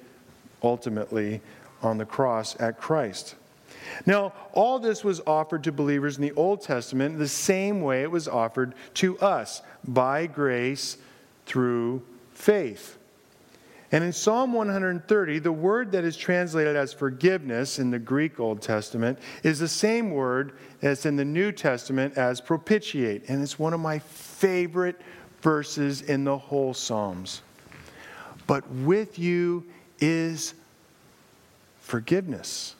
ultimately 0.66 1.40
on 1.82 1.98
the 1.98 2.04
cross 2.04 2.58
at 2.60 2.78
Christ. 2.78 3.36
Now, 4.04 4.32
all 4.52 4.78
this 4.78 5.04
was 5.04 5.20
offered 5.26 5.64
to 5.64 5.72
believers 5.72 6.16
in 6.16 6.22
the 6.22 6.32
Old 6.32 6.62
Testament 6.62 7.18
the 7.18 7.28
same 7.28 7.80
way 7.80 8.02
it 8.02 8.10
was 8.10 8.26
offered 8.28 8.74
to 8.94 9.18
us 9.20 9.62
by 9.86 10.26
grace 10.26 10.98
through 11.46 12.02
faith. 12.32 12.98
And 13.92 14.02
in 14.02 14.12
Psalm 14.12 14.52
130, 14.52 15.38
the 15.38 15.52
word 15.52 15.92
that 15.92 16.04
is 16.04 16.16
translated 16.16 16.74
as 16.74 16.92
forgiveness 16.92 17.78
in 17.78 17.90
the 17.90 18.00
Greek 18.00 18.40
Old 18.40 18.60
Testament 18.60 19.18
is 19.44 19.60
the 19.60 19.68
same 19.68 20.10
word 20.10 20.58
as 20.82 21.06
in 21.06 21.14
the 21.14 21.24
New 21.24 21.52
Testament 21.52 22.18
as 22.18 22.40
propitiate. 22.40 23.28
And 23.28 23.40
it's 23.42 23.58
one 23.58 23.72
of 23.72 23.80
my 23.80 24.00
favorite 24.00 25.00
verses 25.40 26.02
in 26.02 26.24
the 26.24 26.36
whole 26.36 26.74
Psalms. 26.74 27.42
But 28.48 28.68
with 28.68 29.18
you 29.18 29.64
is 30.00 30.54
forgiveness, 31.80 32.74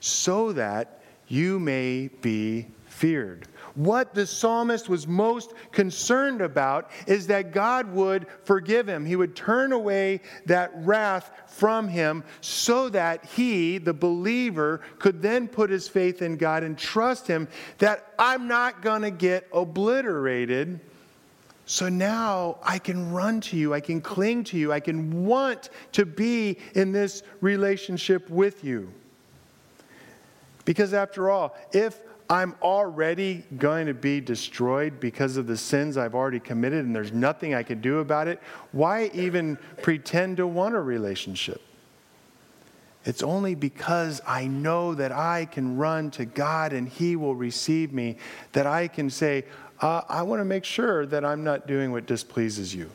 so 0.00 0.52
that 0.52 1.00
you 1.26 1.58
may 1.58 2.08
be 2.20 2.66
feared. 2.86 3.46
What 3.74 4.12
the 4.12 4.26
psalmist 4.26 4.88
was 4.88 5.06
most 5.06 5.52
concerned 5.70 6.40
about 6.40 6.90
is 7.06 7.28
that 7.28 7.52
God 7.52 7.92
would 7.92 8.26
forgive 8.42 8.88
him. 8.88 9.04
He 9.06 9.14
would 9.14 9.36
turn 9.36 9.70
away 9.72 10.20
that 10.46 10.72
wrath 10.74 11.30
from 11.46 11.86
him 11.86 12.24
so 12.40 12.88
that 12.88 13.24
he, 13.24 13.78
the 13.78 13.94
believer, 13.94 14.80
could 14.98 15.22
then 15.22 15.46
put 15.46 15.70
his 15.70 15.86
faith 15.86 16.22
in 16.22 16.36
God 16.36 16.64
and 16.64 16.76
trust 16.76 17.28
him 17.28 17.46
that 17.78 18.12
I'm 18.18 18.48
not 18.48 18.82
going 18.82 19.02
to 19.02 19.12
get 19.12 19.46
obliterated 19.52 20.80
so 21.68 21.90
now 21.90 22.56
I 22.62 22.78
can 22.78 23.12
run 23.12 23.42
to 23.42 23.56
you, 23.58 23.74
I 23.74 23.80
can 23.80 24.00
cling 24.00 24.42
to 24.44 24.56
you, 24.56 24.72
I 24.72 24.80
can 24.80 25.26
want 25.26 25.68
to 25.92 26.06
be 26.06 26.56
in 26.74 26.92
this 26.92 27.22
relationship 27.42 28.30
with 28.30 28.64
you. 28.64 28.90
Because 30.64 30.94
after 30.94 31.28
all, 31.28 31.54
if 31.72 32.00
I'm 32.30 32.54
already 32.62 33.44
going 33.58 33.86
to 33.86 33.92
be 33.92 34.18
destroyed 34.18 34.98
because 34.98 35.36
of 35.36 35.46
the 35.46 35.58
sins 35.58 35.98
I've 35.98 36.14
already 36.14 36.40
committed 36.40 36.86
and 36.86 36.96
there's 36.96 37.12
nothing 37.12 37.52
I 37.52 37.62
can 37.62 37.82
do 37.82 37.98
about 37.98 38.28
it, 38.28 38.40
why 38.72 39.10
even 39.12 39.58
pretend 39.82 40.38
to 40.38 40.46
want 40.46 40.74
a 40.74 40.80
relationship? 40.80 41.60
It's 43.04 43.22
only 43.22 43.54
because 43.54 44.22
I 44.26 44.46
know 44.46 44.94
that 44.94 45.12
I 45.12 45.44
can 45.44 45.76
run 45.76 46.10
to 46.12 46.24
God 46.24 46.72
and 46.72 46.88
He 46.88 47.14
will 47.14 47.34
receive 47.34 47.92
me 47.92 48.16
that 48.52 48.66
I 48.66 48.88
can 48.88 49.10
say, 49.10 49.44
uh, 49.80 50.02
I 50.08 50.22
want 50.22 50.40
to 50.40 50.44
make 50.44 50.64
sure 50.64 51.06
that 51.06 51.24
I'm 51.24 51.44
not 51.44 51.66
doing 51.66 51.92
what 51.92 52.06
displeases 52.06 52.74
you. 52.74 52.90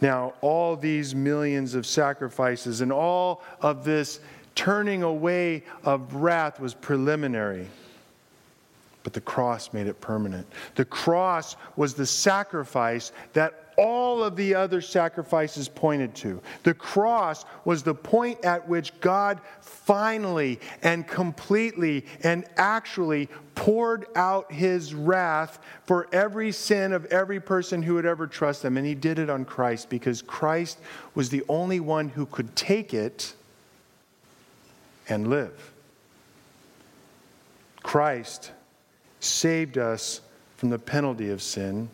Now, 0.00 0.34
all 0.40 0.76
these 0.76 1.14
millions 1.14 1.74
of 1.74 1.86
sacrifices 1.86 2.80
and 2.80 2.92
all 2.92 3.42
of 3.60 3.84
this 3.84 4.20
turning 4.54 5.02
away 5.02 5.64
of 5.84 6.14
wrath 6.14 6.60
was 6.60 6.74
preliminary. 6.74 7.68
But 9.02 9.12
the 9.12 9.20
cross 9.20 9.72
made 9.72 9.86
it 9.86 10.00
permanent. 10.00 10.46
The 10.74 10.84
cross 10.84 11.56
was 11.76 11.94
the 11.94 12.06
sacrifice 12.06 13.12
that 13.32 13.65
all 13.76 14.24
of 14.24 14.36
the 14.36 14.54
other 14.54 14.80
sacrifices 14.80 15.68
pointed 15.68 16.14
to. 16.16 16.40
The 16.62 16.74
cross 16.74 17.44
was 17.64 17.82
the 17.82 17.94
point 17.94 18.44
at 18.44 18.68
which 18.68 18.98
God 19.00 19.40
finally 19.60 20.60
and 20.82 21.06
completely 21.06 22.06
and 22.22 22.44
actually 22.56 23.28
poured 23.54 24.06
out 24.14 24.50
his 24.50 24.94
wrath 24.94 25.58
for 25.84 26.08
every 26.12 26.52
sin 26.52 26.92
of 26.92 27.04
every 27.06 27.40
person 27.40 27.82
who 27.82 27.94
would 27.94 28.06
ever 28.06 28.26
trust 28.26 28.64
him. 28.64 28.76
And 28.76 28.86
he 28.86 28.94
did 28.94 29.18
it 29.18 29.30
on 29.30 29.44
Christ 29.44 29.88
because 29.88 30.22
Christ 30.22 30.78
was 31.14 31.28
the 31.28 31.44
only 31.48 31.80
one 31.80 32.08
who 32.08 32.26
could 32.26 32.54
take 32.56 32.94
it 32.94 33.34
and 35.08 35.28
live. 35.28 35.72
Christ 37.82 38.52
saved 39.20 39.78
us 39.78 40.20
from 40.56 40.70
the 40.70 40.78
penalty 40.78 41.30
of 41.30 41.42
sin 41.42 41.88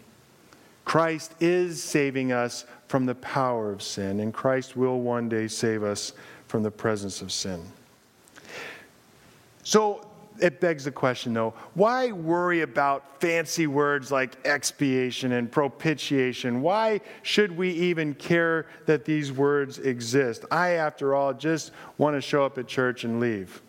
Christ 0.92 1.36
is 1.40 1.82
saving 1.82 2.32
us 2.32 2.66
from 2.86 3.06
the 3.06 3.14
power 3.14 3.72
of 3.72 3.80
sin, 3.80 4.20
and 4.20 4.30
Christ 4.30 4.76
will 4.76 5.00
one 5.00 5.26
day 5.26 5.48
save 5.48 5.82
us 5.82 6.12
from 6.48 6.62
the 6.62 6.70
presence 6.70 7.22
of 7.22 7.32
sin. 7.32 7.62
So, 9.62 10.06
it 10.38 10.60
begs 10.60 10.84
the 10.84 10.92
question 10.92 11.32
though 11.32 11.54
why 11.72 12.12
worry 12.12 12.60
about 12.60 13.18
fancy 13.22 13.66
words 13.66 14.12
like 14.12 14.36
expiation 14.44 15.32
and 15.32 15.50
propitiation? 15.50 16.60
Why 16.60 17.00
should 17.22 17.56
we 17.56 17.70
even 17.70 18.12
care 18.12 18.66
that 18.84 19.06
these 19.06 19.32
words 19.32 19.78
exist? 19.78 20.44
I, 20.50 20.72
after 20.72 21.14
all, 21.14 21.32
just 21.32 21.72
want 21.96 22.18
to 22.18 22.20
show 22.20 22.44
up 22.44 22.58
at 22.58 22.66
church 22.66 23.04
and 23.04 23.18
leave. 23.18 23.62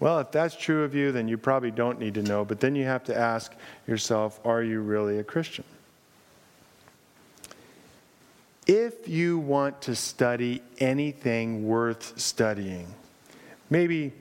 Well, 0.00 0.20
if 0.20 0.32
that's 0.32 0.56
true 0.56 0.84
of 0.84 0.94
you, 0.94 1.12
then 1.12 1.28
you 1.28 1.36
probably 1.36 1.70
don't 1.70 2.00
need 2.00 2.14
to 2.14 2.22
know, 2.22 2.46
but 2.46 2.60
then 2.60 2.74
you 2.74 2.86
have 2.86 3.04
to 3.04 3.14
ask 3.14 3.52
yourself 3.86 4.40
are 4.46 4.62
you 4.62 4.80
really 4.80 5.18
a 5.18 5.22
Christian? 5.22 5.64
If 8.68 9.08
you 9.08 9.38
want 9.38 9.80
to 9.82 9.94
study 9.94 10.60
anything 10.78 11.66
worth 11.66 12.20
studying, 12.20 12.94
maybe 13.70 14.12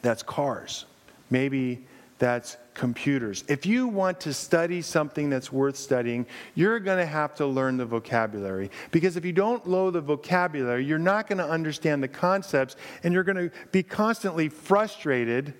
that's 0.00 0.22
cars. 0.22 0.86
Maybe 1.28 1.84
that's 2.18 2.56
computers. 2.72 3.44
If 3.46 3.66
you 3.66 3.86
want 3.86 4.20
to 4.20 4.32
study 4.32 4.80
something 4.80 5.28
that's 5.28 5.52
worth 5.52 5.76
studying, 5.76 6.26
you're 6.54 6.80
going 6.80 6.98
to 6.98 7.06
have 7.06 7.34
to 7.34 7.46
learn 7.46 7.76
the 7.76 7.84
vocabulary. 7.84 8.70
Because 8.92 9.16
if 9.16 9.24
you 9.24 9.32
don't 9.32 9.66
know 9.66 9.90
the 9.90 10.00
vocabulary, 10.00 10.84
you're 10.84 10.98
not 10.98 11.26
going 11.26 11.38
to 11.38 11.46
understand 11.46 12.02
the 12.02 12.08
concepts 12.08 12.76
and 13.02 13.12
you're 13.12 13.24
going 13.24 13.50
to 13.50 13.56
be 13.72 13.82
constantly 13.82 14.48
frustrated. 14.48 15.52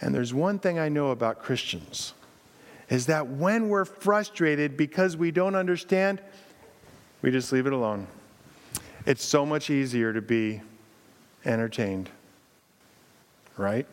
And 0.00 0.12
there's 0.12 0.34
one 0.34 0.58
thing 0.58 0.80
I 0.80 0.88
know 0.88 1.10
about 1.10 1.38
Christians 1.38 2.14
is 2.90 3.06
that 3.06 3.26
when 3.26 3.68
we're 3.68 3.86
frustrated 3.86 4.76
because 4.76 5.16
we 5.16 5.30
don't 5.30 5.54
understand, 5.54 6.20
we 7.22 7.30
just 7.30 7.52
leave 7.52 7.66
it 7.66 7.72
alone. 7.72 8.06
It's 9.06 9.24
so 9.24 9.46
much 9.46 9.70
easier 9.70 10.12
to 10.12 10.20
be 10.20 10.60
entertained 11.46 12.10
right? 13.60 13.86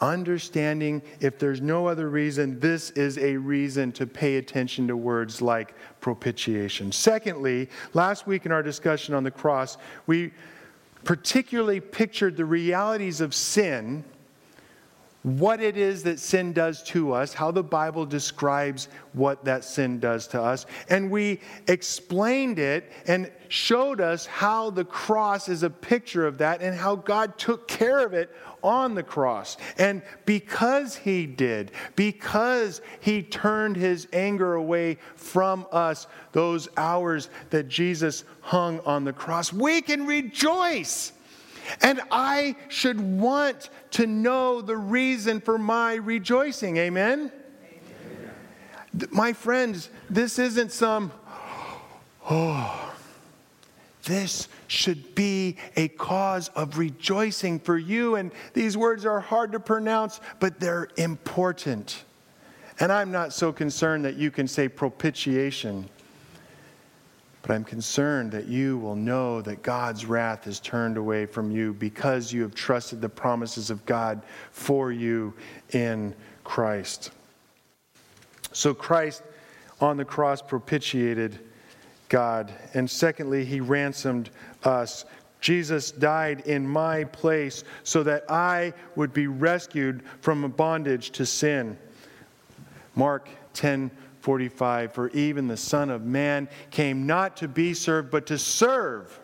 Understanding 0.00 1.02
if 1.20 1.38
there's 1.38 1.60
no 1.60 1.86
other 1.86 2.08
reason, 2.08 2.58
this 2.58 2.90
is 2.90 3.18
a 3.18 3.36
reason 3.36 3.92
to 3.92 4.06
pay 4.06 4.36
attention 4.36 4.88
to 4.88 4.96
words 4.96 5.42
like 5.42 5.74
propitiation. 6.00 6.90
Secondly, 6.90 7.68
last 7.94 8.26
week 8.26 8.46
in 8.46 8.52
our 8.52 8.62
discussion 8.62 9.14
on 9.14 9.24
the 9.24 9.30
cross, 9.30 9.76
we 10.06 10.32
particularly 11.04 11.80
pictured 11.80 12.36
the 12.36 12.44
realities 12.44 13.20
of 13.20 13.34
sin 13.34 14.04
what 15.22 15.60
it 15.60 15.76
is 15.76 16.04
that 16.04 16.20
sin 16.20 16.52
does 16.52 16.82
to 16.84 17.12
us, 17.12 17.32
how 17.32 17.50
the 17.50 17.62
Bible 17.62 18.06
describes 18.06 18.88
what 19.12 19.44
that 19.44 19.64
sin 19.64 19.98
does 19.98 20.28
to 20.28 20.40
us. 20.40 20.64
And 20.88 21.10
we 21.10 21.40
explained 21.66 22.58
it 22.58 22.92
and 23.06 23.30
showed 23.48 24.00
us 24.00 24.26
how 24.26 24.70
the 24.70 24.84
cross 24.84 25.48
is 25.48 25.64
a 25.64 25.70
picture 25.70 26.26
of 26.26 26.38
that 26.38 26.62
and 26.62 26.76
how 26.76 26.94
God 26.94 27.36
took 27.36 27.66
care 27.66 27.98
of 27.98 28.14
it 28.14 28.30
on 28.62 28.94
the 28.94 29.02
cross. 29.02 29.56
And 29.76 30.02
because 30.24 30.94
He 30.94 31.26
did, 31.26 31.72
because 31.96 32.80
He 33.00 33.22
turned 33.22 33.76
His 33.76 34.06
anger 34.12 34.54
away 34.54 34.98
from 35.16 35.66
us 35.72 36.06
those 36.32 36.68
hours 36.76 37.28
that 37.50 37.68
Jesus 37.68 38.24
hung 38.40 38.78
on 38.80 39.04
the 39.04 39.12
cross, 39.12 39.52
we 39.52 39.82
can 39.82 40.06
rejoice 40.06 41.12
and 41.82 42.00
I 42.10 42.56
should 42.68 43.00
want 43.00 43.70
to 43.92 44.06
know 44.06 44.60
the 44.60 44.76
reason 44.76 45.40
for 45.40 45.58
my 45.58 45.94
rejoicing. 45.94 46.76
Amen? 46.76 47.32
Amen? 48.94 49.08
My 49.10 49.32
friends, 49.32 49.90
this 50.08 50.38
isn't 50.38 50.72
some, 50.72 51.12
oh, 52.30 52.94
this 54.04 54.48
should 54.66 55.14
be 55.14 55.56
a 55.76 55.88
cause 55.88 56.48
of 56.50 56.78
rejoicing 56.78 57.58
for 57.58 57.76
you. 57.76 58.16
And 58.16 58.32
these 58.54 58.76
words 58.76 59.04
are 59.04 59.20
hard 59.20 59.52
to 59.52 59.60
pronounce, 59.60 60.20
but 60.40 60.58
they're 60.60 60.88
important. 60.96 62.04
And 62.80 62.92
I'm 62.92 63.10
not 63.10 63.32
so 63.32 63.52
concerned 63.52 64.04
that 64.04 64.16
you 64.16 64.30
can 64.30 64.46
say 64.46 64.68
propitiation. 64.68 65.88
But 67.48 67.54
I'm 67.54 67.64
concerned 67.64 68.30
that 68.32 68.46
you 68.46 68.76
will 68.76 68.94
know 68.94 69.40
that 69.40 69.62
God's 69.62 70.04
wrath 70.04 70.46
is 70.46 70.60
turned 70.60 70.98
away 70.98 71.24
from 71.24 71.50
you 71.50 71.72
because 71.72 72.30
you 72.30 72.42
have 72.42 72.54
trusted 72.54 73.00
the 73.00 73.08
promises 73.08 73.70
of 73.70 73.86
God 73.86 74.20
for 74.52 74.92
you 74.92 75.32
in 75.70 76.14
Christ. 76.44 77.10
So 78.52 78.74
Christ 78.74 79.22
on 79.80 79.96
the 79.96 80.04
cross 80.04 80.42
propitiated 80.42 81.38
God. 82.10 82.52
And 82.74 82.88
secondly, 82.90 83.46
he 83.46 83.60
ransomed 83.60 84.28
us. 84.64 85.06
Jesus 85.40 85.90
died 85.90 86.40
in 86.40 86.68
my 86.68 87.04
place 87.04 87.64
so 87.82 88.02
that 88.02 88.30
I 88.30 88.74
would 88.94 89.14
be 89.14 89.26
rescued 89.26 90.02
from 90.20 90.44
a 90.44 90.50
bondage 90.50 91.12
to 91.12 91.24
sin. 91.24 91.78
Mark 92.94 93.26
10 93.54 93.90
45 94.20 94.92
For 94.92 95.08
even 95.10 95.48
the 95.48 95.56
Son 95.56 95.90
of 95.90 96.04
Man 96.04 96.48
came 96.70 97.06
not 97.06 97.36
to 97.38 97.48
be 97.48 97.74
served, 97.74 98.10
but 98.10 98.26
to 98.26 98.38
serve 98.38 99.18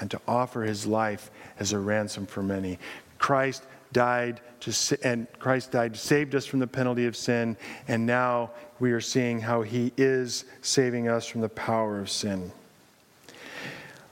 and 0.00 0.10
to 0.10 0.20
offer 0.26 0.62
his 0.62 0.86
life 0.86 1.30
as 1.58 1.72
a 1.72 1.78
ransom 1.78 2.26
for 2.26 2.42
many. 2.42 2.78
Christ 3.18 3.64
died 3.92 4.40
to 4.60 4.98
and 5.02 5.26
Christ 5.38 5.72
died 5.72 5.96
saved 5.96 6.34
us 6.34 6.46
from 6.46 6.58
the 6.60 6.66
penalty 6.66 7.06
of 7.06 7.16
sin 7.16 7.56
and 7.88 8.06
now 8.06 8.50
we 8.78 8.92
are 8.92 9.00
seeing 9.00 9.40
how 9.40 9.62
he 9.62 9.92
is 9.96 10.44
saving 10.62 11.08
us 11.08 11.26
from 11.26 11.40
the 11.40 11.48
power 11.48 11.98
of 11.98 12.08
sin. 12.08 12.52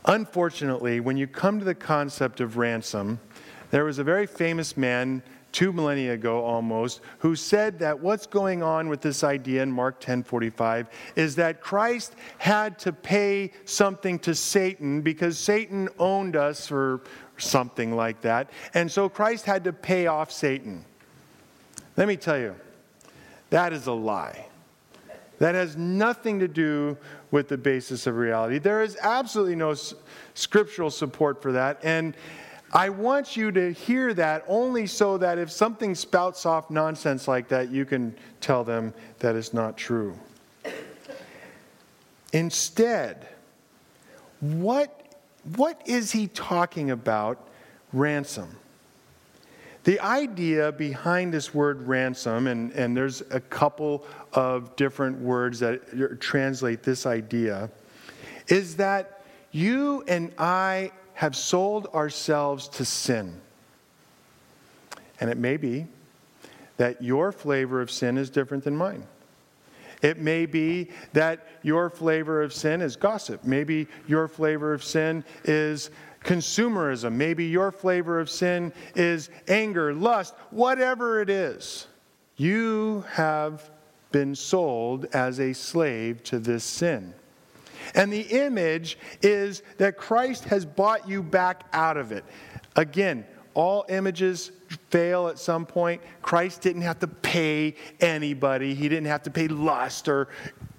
Unfortunately, 0.04 1.00
when 1.00 1.16
you 1.16 1.26
come 1.26 1.58
to 1.58 1.64
the 1.64 1.74
concept 1.74 2.40
of 2.40 2.56
ransom, 2.56 3.20
there 3.70 3.84
was 3.84 3.98
a 3.98 4.04
very 4.04 4.26
famous 4.26 4.76
man 4.76 5.22
two 5.52 5.72
millennia 5.72 6.12
ago 6.12 6.44
almost, 6.44 7.00
who 7.18 7.34
said 7.34 7.78
that 7.78 7.98
what's 8.00 8.26
going 8.26 8.62
on 8.62 8.88
with 8.88 9.00
this 9.00 9.24
idea 9.24 9.62
in 9.62 9.70
Mark 9.70 10.00
10:45 10.00 10.88
is 11.16 11.36
that 11.36 11.60
Christ 11.60 12.14
had 12.38 12.78
to 12.80 12.92
pay 12.92 13.52
something 13.64 14.18
to 14.20 14.34
Satan 14.34 15.00
because 15.00 15.38
Satan 15.38 15.88
owned 15.98 16.36
us 16.36 16.70
or 16.70 17.00
something 17.38 17.94
like 17.94 18.20
that. 18.22 18.50
And 18.74 18.90
so 18.90 19.08
Christ 19.08 19.46
had 19.46 19.64
to 19.64 19.72
pay 19.72 20.06
off 20.06 20.30
Satan. 20.30 20.84
Let 21.96 22.08
me 22.08 22.16
tell 22.16 22.38
you, 22.38 22.54
that 23.50 23.72
is 23.72 23.86
a 23.86 23.92
lie. 23.92 24.46
That 25.38 25.54
has 25.54 25.76
nothing 25.76 26.40
to 26.40 26.48
do 26.48 26.96
with 27.30 27.48
the 27.48 27.58
basis 27.58 28.06
of 28.06 28.16
reality. 28.16 28.58
There 28.58 28.82
is 28.82 28.96
absolutely 29.00 29.54
no 29.54 29.74
scriptural 30.34 30.90
support 30.90 31.40
for 31.40 31.52
that. 31.52 31.78
And 31.82 32.16
I 32.72 32.90
want 32.90 33.36
you 33.36 33.50
to 33.52 33.72
hear 33.72 34.12
that 34.14 34.44
only 34.46 34.86
so 34.86 35.16
that 35.18 35.38
if 35.38 35.50
something 35.50 35.94
spouts 35.94 36.44
off 36.44 36.70
nonsense 36.70 37.26
like 37.26 37.48
that, 37.48 37.70
you 37.70 37.86
can 37.86 38.14
tell 38.40 38.62
them 38.62 38.92
that 39.20 39.36
it's 39.36 39.54
not 39.54 39.76
true. 39.76 40.18
Instead, 42.32 43.26
what, 44.40 45.14
what 45.56 45.80
is 45.86 46.12
he 46.12 46.26
talking 46.26 46.90
about 46.90 47.48
ransom? 47.92 48.54
The 49.84 49.98
idea 50.00 50.70
behind 50.70 51.32
this 51.32 51.54
word 51.54 51.88
ransom, 51.88 52.46
and, 52.46 52.70
and 52.72 52.94
there's 52.94 53.22
a 53.30 53.40
couple 53.40 54.04
of 54.34 54.76
different 54.76 55.18
words 55.18 55.58
that 55.60 56.20
translate 56.20 56.82
this 56.82 57.06
idea, 57.06 57.70
is 58.48 58.76
that 58.76 59.24
you 59.52 60.04
and 60.06 60.32
I 60.36 60.92
have 61.18 61.34
sold 61.34 61.88
ourselves 61.88 62.68
to 62.68 62.84
sin. 62.84 63.40
And 65.18 65.28
it 65.28 65.36
may 65.36 65.56
be 65.56 65.84
that 66.76 67.02
your 67.02 67.32
flavor 67.32 67.80
of 67.80 67.90
sin 67.90 68.16
is 68.16 68.30
different 68.30 68.62
than 68.62 68.76
mine. 68.76 69.04
It 70.00 70.20
may 70.20 70.46
be 70.46 70.90
that 71.14 71.44
your 71.62 71.90
flavor 71.90 72.40
of 72.40 72.52
sin 72.52 72.80
is 72.80 72.94
gossip. 72.94 73.42
Maybe 73.42 73.88
your 74.06 74.28
flavor 74.28 74.72
of 74.72 74.84
sin 74.84 75.24
is 75.42 75.90
consumerism. 76.22 77.14
Maybe 77.14 77.46
your 77.46 77.72
flavor 77.72 78.20
of 78.20 78.30
sin 78.30 78.72
is 78.94 79.28
anger, 79.48 79.92
lust, 79.92 80.36
whatever 80.50 81.20
it 81.20 81.30
is. 81.30 81.88
You 82.36 83.04
have 83.10 83.68
been 84.12 84.36
sold 84.36 85.06
as 85.06 85.40
a 85.40 85.52
slave 85.52 86.22
to 86.22 86.38
this 86.38 86.62
sin. 86.62 87.12
And 87.94 88.12
the 88.12 88.22
image 88.22 88.98
is 89.22 89.62
that 89.78 89.96
Christ 89.96 90.44
has 90.44 90.64
bought 90.64 91.08
you 91.08 91.22
back 91.22 91.64
out 91.72 91.96
of 91.96 92.12
it. 92.12 92.24
Again, 92.76 93.24
all 93.54 93.84
images 93.88 94.52
fail 94.90 95.28
at 95.28 95.38
some 95.38 95.66
point. 95.66 96.00
Christ 96.22 96.60
didn't 96.60 96.82
have 96.82 97.00
to 97.00 97.08
pay 97.08 97.74
anybody, 98.00 98.74
he 98.74 98.88
didn't 98.88 99.06
have 99.06 99.22
to 99.24 99.30
pay 99.30 99.48
lust 99.48 100.08
or 100.08 100.28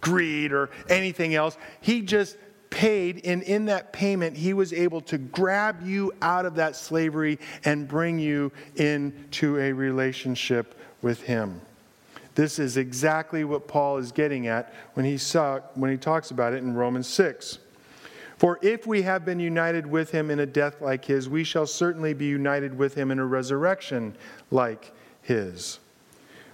greed 0.01 0.53
or 0.53 0.69
anything 0.87 1.35
else. 1.35 1.57
He 1.81 2.01
just 2.01 2.37
paid, 2.69 3.25
and 3.25 3.41
in 3.43 3.65
that 3.65 3.91
payment, 3.91 4.37
he 4.37 4.53
was 4.53 4.73
able 4.73 5.01
to 5.01 5.17
grab 5.17 5.85
you 5.85 6.13
out 6.21 6.45
of 6.45 6.55
that 6.55 6.75
slavery 6.75 7.39
and 7.65 7.87
bring 7.87 8.19
you 8.19 8.51
into 8.75 9.57
a 9.57 9.71
relationship 9.73 10.79
with 11.01 11.21
him. 11.23 11.59
This 12.39 12.57
is 12.57 12.77
exactly 12.77 13.43
what 13.43 13.67
Paul 13.67 13.97
is 13.97 14.13
getting 14.13 14.47
at 14.47 14.73
when 14.93 15.05
he, 15.05 15.17
saw, 15.17 15.59
when 15.73 15.91
he 15.91 15.97
talks 15.97 16.31
about 16.31 16.53
it 16.53 16.63
in 16.63 16.73
Romans 16.73 17.05
6. 17.07 17.59
For 18.37 18.57
if 18.61 18.87
we 18.87 19.01
have 19.01 19.25
been 19.25 19.41
united 19.41 19.85
with 19.85 20.11
him 20.11 20.31
in 20.31 20.39
a 20.39 20.45
death 20.45 20.79
like 20.79 21.03
his, 21.03 21.27
we 21.27 21.43
shall 21.43 21.67
certainly 21.67 22.13
be 22.13 22.27
united 22.27 22.77
with 22.77 22.95
him 22.95 23.11
in 23.11 23.19
a 23.19 23.25
resurrection 23.25 24.15
like 24.51 24.93
his. 25.21 25.79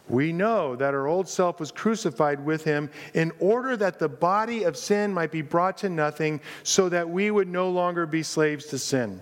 We 0.09 0.33
know 0.33 0.75
that 0.75 0.95
our 0.95 1.05
old 1.05 1.29
self 1.29 1.59
was 1.59 1.71
crucified 1.71 2.43
with 2.43 2.63
him 2.63 2.89
in 3.13 3.31
order 3.37 3.77
that 3.77 3.99
the 3.99 4.09
body 4.09 4.63
of 4.63 4.77
sin 4.77 5.13
might 5.13 5.31
be 5.31 5.43
brought 5.43 5.77
to 5.77 5.89
nothing, 5.89 6.41
so 6.63 6.89
that 6.89 7.07
we 7.07 7.29
would 7.29 7.47
no 7.47 7.69
longer 7.69 8.07
be 8.07 8.23
slaves 8.23 8.65
to 8.69 8.79
sin. 8.79 9.21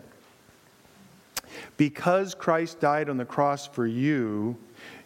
Because 1.75 2.33
Christ 2.33 2.79
died 2.79 3.09
on 3.09 3.17
the 3.17 3.25
cross 3.25 3.67
for 3.67 3.85
you, 3.85 4.57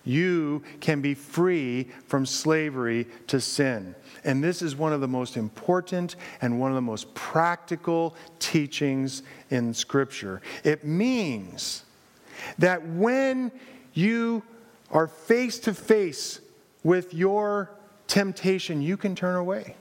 you 0.08 0.64
can 0.80 1.02
be 1.02 1.14
free 1.14 1.90
from 2.08 2.26
slavery 2.26 3.08
to 3.28 3.42
sin. 3.42 3.94
And 4.24 4.44
this 4.44 4.62
is 4.62 4.76
one 4.76 4.94
of 4.94 5.02
the 5.02 5.08
most 5.08 5.38
important 5.38 6.16
and 6.42 6.60
one 6.60 6.72
of 6.72 6.76
the 6.76 6.82
most 6.82 7.14
practical 7.14 8.16
teachings 8.40 9.24
in 9.50 9.74
Scripture. 9.74 10.42
It 10.64 10.86
means 10.86 11.84
that 12.58 12.86
when 12.86 13.52
you 13.94 14.44
are 14.92 15.08
face 15.08 15.60
to 15.60 15.74
face 15.74 16.40
with 16.84 17.14
your 17.14 17.70
temptation, 18.08 18.82
you 18.82 18.96
can 18.96 19.16
turn 19.16 19.36
away. 19.36 19.76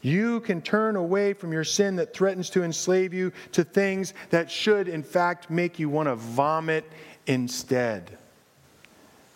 You 0.00 0.40
can 0.40 0.62
turn 0.62 0.94
away 0.94 1.32
from 1.32 1.52
your 1.52 1.64
sin 1.64 1.96
that 1.96 2.14
threatens 2.14 2.50
to 2.50 2.62
enslave 2.62 3.12
you 3.12 3.32
to 3.52 3.64
things 3.64 4.14
that 4.30 4.50
should, 4.50 4.88
in 4.88 5.02
fact, 5.02 5.50
make 5.50 5.78
you 5.78 5.88
want 5.88 6.08
to 6.08 6.14
vomit 6.14 6.84
instead. 7.28 8.18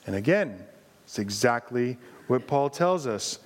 And 0.07 0.17
again, 0.17 0.59
it's 1.05 1.21
exactly 1.21 1.97
what 2.27 2.49
Paul 2.49 2.69
tells 2.69 3.07
us. 3.07 3.39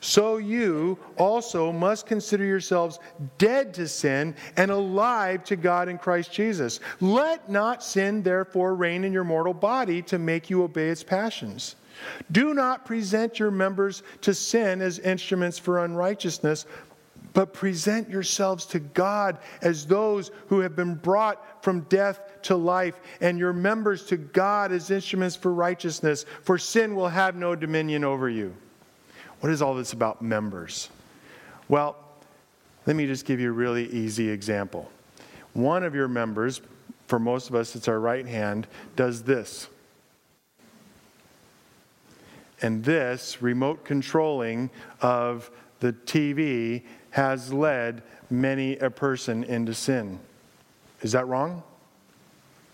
So 0.00 0.36
you 0.36 0.98
also 1.16 1.72
must 1.72 2.06
consider 2.06 2.44
yourselves 2.44 3.00
dead 3.36 3.74
to 3.74 3.88
sin 3.88 4.34
and 4.56 4.70
alive 4.70 5.44
to 5.44 5.56
God 5.56 5.88
in 5.88 5.98
Christ 5.98 6.32
Jesus. 6.32 6.80
Let 7.00 7.50
not 7.50 7.82
sin, 7.82 8.22
therefore, 8.22 8.74
reign 8.74 9.04
in 9.04 9.12
your 9.12 9.24
mortal 9.24 9.54
body 9.54 10.02
to 10.02 10.18
make 10.18 10.50
you 10.50 10.62
obey 10.62 10.88
its 10.88 11.02
passions. 11.02 11.74
Do 12.30 12.54
not 12.54 12.86
present 12.86 13.40
your 13.40 13.50
members 13.50 14.04
to 14.20 14.32
sin 14.32 14.80
as 14.80 15.00
instruments 15.00 15.58
for 15.58 15.84
unrighteousness, 15.84 16.66
but 17.38 17.52
present 17.52 18.10
yourselves 18.10 18.66
to 18.66 18.80
God 18.80 19.38
as 19.62 19.86
those 19.86 20.32
who 20.48 20.58
have 20.58 20.74
been 20.74 20.96
brought 20.96 21.62
from 21.62 21.82
death 21.82 22.20
to 22.42 22.56
life, 22.56 22.98
and 23.20 23.38
your 23.38 23.52
members 23.52 24.04
to 24.06 24.16
God 24.16 24.72
as 24.72 24.90
instruments 24.90 25.36
for 25.36 25.54
righteousness, 25.54 26.26
for 26.42 26.58
sin 26.58 26.96
will 26.96 27.06
have 27.06 27.36
no 27.36 27.54
dominion 27.54 28.02
over 28.02 28.28
you. 28.28 28.52
What 29.38 29.52
is 29.52 29.62
all 29.62 29.76
this 29.76 29.92
about 29.92 30.20
members? 30.20 30.88
Well, 31.68 31.94
let 32.86 32.96
me 32.96 33.06
just 33.06 33.24
give 33.24 33.38
you 33.38 33.50
a 33.50 33.52
really 33.52 33.86
easy 33.86 34.28
example. 34.28 34.90
One 35.52 35.84
of 35.84 35.94
your 35.94 36.08
members, 36.08 36.60
for 37.06 37.20
most 37.20 37.50
of 37.50 37.54
us, 37.54 37.76
it's 37.76 37.86
our 37.86 38.00
right 38.00 38.26
hand, 38.26 38.66
does 38.96 39.22
this. 39.22 39.68
And 42.60 42.82
this 42.82 43.40
remote 43.40 43.84
controlling 43.84 44.70
of 45.00 45.52
the 45.78 45.92
TV 45.92 46.82
has 47.10 47.52
led 47.52 48.02
many 48.30 48.76
a 48.78 48.90
person 48.90 49.44
into 49.44 49.74
sin. 49.74 50.18
Is 51.02 51.12
that 51.12 51.26
wrong? 51.26 51.62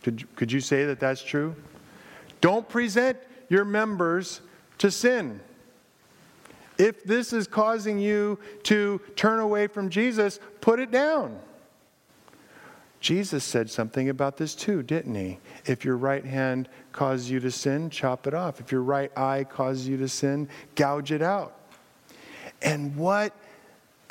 Could, 0.03 0.35
could 0.37 0.53
you 0.53 0.61
say 0.61 0.85
that 0.87 1.01
that's 1.01 1.23
true? 1.23 1.55
Don't 2.40 2.68
present 2.68 3.16
your 3.49 3.64
members 3.64 4.40
to 4.79 4.90
sin. 4.90 5.40
If 6.77 7.05
this 7.05 7.33
is 7.33 7.47
causing 7.47 7.99
you 7.99 8.38
to 8.64 9.01
turn 9.16 9.40
away 9.40 9.66
from 9.66 9.88
Jesus, 9.88 10.40
put 10.61 10.81
it 10.81 10.90
down. 10.90 11.38
Jesus 13.01 13.44
said 13.44 13.70
something 13.70 14.09
about 14.09 14.38
this 14.38 14.55
too, 14.55 14.83
didn't 14.83 15.14
he? 15.14 15.38
If 15.66 15.85
your 15.85 15.97
right 15.97 16.25
hand 16.25 16.68
causes 16.92 17.31
you 17.31 17.38
to 17.40 17.51
sin, 17.51 17.90
chop 17.90 18.27
it 18.27 18.35
off. 18.35 18.61
If 18.61 18.73
your 18.73 18.83
right 18.83 19.16
eye 19.16 19.44
causes 19.44 19.87
you 19.87 19.99
to 19.99 20.09
sin, 20.09 20.49
gouge 20.75 21.12
it 21.12 21.23
out. 21.23 21.55
And 22.62 22.97
what 22.97 23.35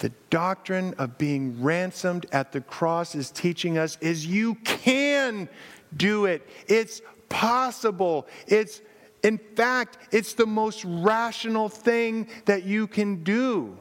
the 0.04 0.12
doctrine 0.30 0.94
of 0.98 1.18
being 1.18 1.64
ransomed 1.64 2.26
at 2.34 2.52
the 2.52 2.60
cross 2.60 3.16
is 3.16 3.32
teaching 3.32 3.78
us 3.78 3.98
is 4.02 4.26
you 4.26 4.56
can 4.66 5.48
do 5.96 6.26
it. 6.26 6.46
It's 6.68 7.02
possible. 7.30 8.28
It's 8.46 8.82
in 9.24 9.38
fact, 9.38 9.98
it's 10.12 10.34
the 10.34 10.46
most 10.46 10.84
rational 10.84 11.70
thing 11.70 12.28
that 12.44 12.64
you 12.64 12.86
can 12.86 13.24
do. 13.24 13.78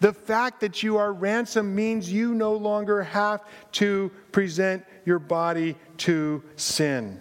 The 0.00 0.12
fact 0.12 0.62
that 0.62 0.82
you 0.82 0.96
are 0.96 1.12
ransomed 1.12 1.76
means 1.76 2.12
you 2.12 2.34
no 2.34 2.54
longer 2.54 3.04
have 3.04 3.44
to 3.74 4.10
present 4.32 4.84
your 5.04 5.20
body 5.20 5.76
to 5.98 6.42
sin. 6.56 7.20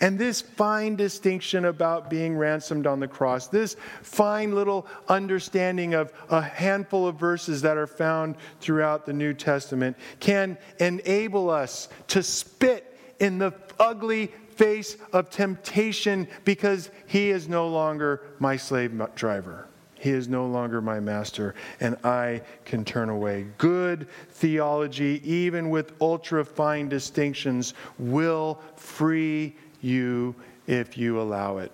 And 0.00 0.18
this 0.18 0.40
fine 0.40 0.96
distinction 0.96 1.64
about 1.66 2.10
being 2.10 2.36
ransomed 2.36 2.86
on 2.86 3.00
the 3.00 3.08
cross, 3.08 3.48
this 3.48 3.76
fine 4.02 4.54
little 4.54 4.86
understanding 5.08 5.94
of 5.94 6.12
a 6.30 6.40
handful 6.40 7.06
of 7.06 7.16
verses 7.16 7.62
that 7.62 7.76
are 7.76 7.86
found 7.86 8.36
throughout 8.60 9.06
the 9.06 9.12
New 9.12 9.34
Testament, 9.34 9.96
can 10.20 10.58
enable 10.78 11.50
us 11.50 11.88
to 12.08 12.22
spit 12.22 12.98
in 13.20 13.38
the 13.38 13.52
ugly 13.78 14.32
face 14.56 14.96
of 15.12 15.30
temptation 15.30 16.28
because 16.44 16.90
he 17.06 17.30
is 17.30 17.48
no 17.48 17.68
longer 17.68 18.22
my 18.38 18.56
slave 18.56 19.00
driver. 19.14 19.66
He 20.02 20.10
is 20.10 20.26
no 20.26 20.46
longer 20.46 20.80
my 20.80 20.98
master, 20.98 21.54
and 21.78 21.96
I 22.02 22.42
can 22.64 22.84
turn 22.84 23.08
away. 23.08 23.46
Good 23.56 24.08
theology, 24.30 25.22
even 25.24 25.70
with 25.70 25.92
ultra 26.00 26.44
fine 26.44 26.88
distinctions, 26.88 27.74
will 28.00 28.60
free 28.74 29.54
you 29.82 30.34
if 30.66 30.96
you 30.96 31.20
allow 31.20 31.58
it, 31.58 31.72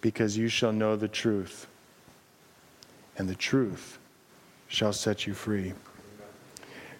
because 0.00 0.36
you 0.36 0.48
shall 0.48 0.72
know 0.72 0.96
the 0.96 1.08
truth, 1.08 1.66
and 3.18 3.28
the 3.28 3.34
truth 3.34 3.98
shall 4.68 4.92
set 4.92 5.26
you 5.26 5.34
free. 5.34 5.74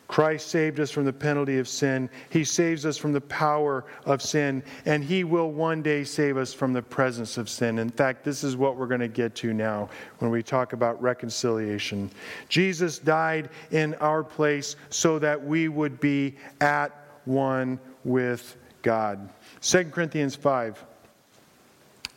Christ 0.09 0.49
saved 0.49 0.79
us 0.79 0.91
from 0.91 1.05
the 1.05 1.13
penalty 1.13 1.59
of 1.59 1.67
sin. 1.67 2.09
He 2.31 2.45
saves 2.45 2.87
us 2.87 2.97
from 2.97 3.13
the 3.13 3.21
power 3.23 3.85
of 4.05 4.23
sin, 4.23 4.63
and 4.85 5.03
He 5.03 5.25
will 5.25 5.51
one 5.51 5.83
day 5.83 6.05
save 6.05 6.37
us 6.37 6.55
from 6.55 6.73
the 6.73 6.83
presence 6.83 7.39
of 7.39 7.49
sin. 7.49 7.79
In 7.79 7.91
fact, 7.91 8.25
this 8.25 8.45
is 8.45 8.57
what 8.57 8.77
we're 8.77 8.87
going 8.87 9.01
to 9.01 9.09
get 9.09 9.35
to 9.37 9.53
now 9.53 9.89
when 10.19 10.31
we 10.31 10.43
talk 10.43 10.73
about 10.73 11.01
reconciliation. 11.03 12.11
Jesus 12.49 12.99
died 12.99 13.51
in 13.73 13.95
our 13.95 14.23
place 14.23 14.77
so 14.91 15.19
that 15.19 15.45
we 15.45 15.69
would 15.69 15.99
be 15.99 16.37
at 16.61 16.93
one 17.25 17.81
with 18.05 18.57
God. 18.87 19.29
2 19.63 19.87
Corinthians 19.87 20.37
5. 20.37 20.85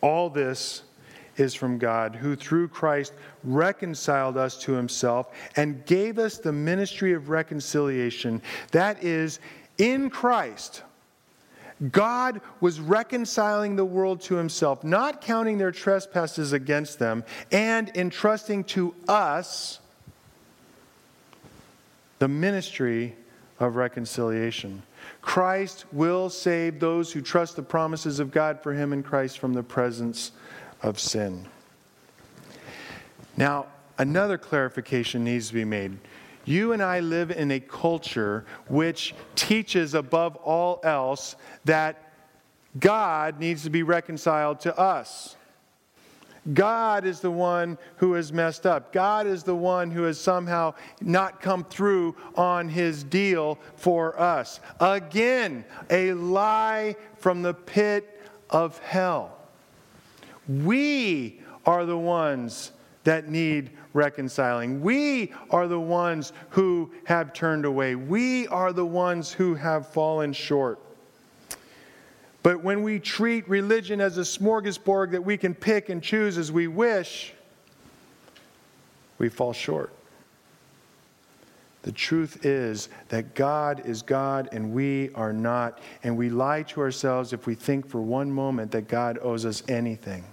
All 0.01 0.29
this 0.29 0.83
is 1.35 1.55
from 1.55 1.79
God, 1.79 2.15
who 2.15 2.35
through 2.35 2.67
Christ 2.67 3.11
reconciled 3.43 4.37
us 4.37 4.55
to 4.61 4.73
himself 4.73 5.33
and 5.55 5.83
gave 5.87 6.19
us 6.19 6.37
the 6.37 6.51
ministry 6.51 7.13
of 7.13 7.29
reconciliation. 7.29 8.39
That 8.69 9.03
is, 9.03 9.39
in 9.79 10.11
Christ, 10.11 10.83
God 11.91 12.39
was 12.61 12.79
reconciling 12.79 13.75
the 13.75 13.85
world 13.85 14.21
to 14.21 14.35
himself, 14.35 14.83
not 14.83 15.21
counting 15.21 15.57
their 15.57 15.71
trespasses 15.71 16.53
against 16.53 16.99
them, 16.99 17.23
and 17.51 17.89
entrusting 17.97 18.65
to 18.65 18.93
us 19.07 19.79
the 22.19 22.27
ministry 22.27 23.15
of 23.59 23.75
reconciliation. 23.75 24.81
Christ 25.21 25.85
will 25.91 26.29
save 26.29 26.79
those 26.79 27.11
who 27.11 27.21
trust 27.21 27.55
the 27.55 27.61
promises 27.61 28.19
of 28.19 28.31
God 28.31 28.61
for 28.61 28.73
him 28.73 28.93
in 28.93 29.03
Christ 29.03 29.39
from 29.39 29.53
the 29.53 29.63
presence 29.63 30.31
of 30.81 30.99
sin. 30.99 31.45
Now, 33.35 33.67
another 33.97 34.37
clarification 34.37 35.23
needs 35.23 35.49
to 35.49 35.53
be 35.53 35.65
made. 35.65 35.97
You 36.45 36.71
and 36.71 36.81
I 36.81 36.99
live 37.01 37.31
in 37.31 37.51
a 37.51 37.59
culture 37.59 38.45
which 38.67 39.13
teaches 39.35 39.93
above 39.93 40.35
all 40.37 40.79
else 40.83 41.35
that 41.65 42.11
God 42.79 43.39
needs 43.39 43.63
to 43.63 43.69
be 43.69 43.83
reconciled 43.83 44.61
to 44.61 44.77
us. 44.77 45.35
God 46.53 47.05
is 47.05 47.19
the 47.19 47.31
one 47.31 47.77
who 47.97 48.13
has 48.13 48.31
messed 48.31 48.65
up. 48.65 48.91
God 48.93 49.27
is 49.27 49.43
the 49.43 49.55
one 49.55 49.91
who 49.91 50.03
has 50.03 50.19
somehow 50.19 50.73
not 51.01 51.41
come 51.41 51.63
through 51.65 52.15
on 52.35 52.69
his 52.69 53.03
deal 53.03 53.59
for 53.75 54.19
us. 54.19 54.59
Again, 54.79 55.65
a 55.89 56.13
lie 56.13 56.95
from 57.17 57.41
the 57.41 57.53
pit 57.53 58.21
of 58.49 58.79
hell. 58.79 59.37
We 60.47 61.41
are 61.65 61.85
the 61.85 61.97
ones 61.97 62.71
that 63.03 63.29
need 63.29 63.71
reconciling. 63.93 64.81
We 64.81 65.33
are 65.49 65.67
the 65.67 65.79
ones 65.79 66.33
who 66.49 66.91
have 67.05 67.33
turned 67.33 67.65
away. 67.65 67.95
We 67.95 68.47
are 68.47 68.73
the 68.73 68.85
ones 68.85 69.31
who 69.31 69.55
have 69.55 69.87
fallen 69.87 70.33
short. 70.33 70.79
But 72.41 72.63
when 72.63 72.83
we 72.83 72.99
treat 72.99 73.47
religion 73.49 73.99
as 73.99 74.17
a 74.17 74.21
smorgasbord 74.21 75.11
that 75.11 75.23
we 75.23 75.37
can 75.37 75.53
pick 75.53 75.89
and 75.89 76.01
choose 76.01 76.37
as 76.37 76.51
we 76.51 76.67
wish, 76.67 77.33
we 79.17 79.29
fall 79.29 79.53
short. 79.53 79.91
The 81.81 81.91
truth 81.91 82.45
is 82.45 82.89
that 83.07 83.35
God 83.35 83.85
is 83.85 84.01
God 84.01 84.49
and 84.51 84.73
we 84.73 85.11
are 85.15 85.33
not. 85.33 85.79
And 86.03 86.17
we 86.17 86.29
lie 86.29 86.63
to 86.63 86.81
ourselves 86.81 87.31
if 87.33 87.47
we 87.47 87.55
think 87.55 87.87
for 87.87 88.01
one 88.01 88.31
moment 88.31 88.71
that 88.71 88.87
God 88.87 89.17
owes 89.21 89.45
us 89.45 89.63
anything. 89.67 90.23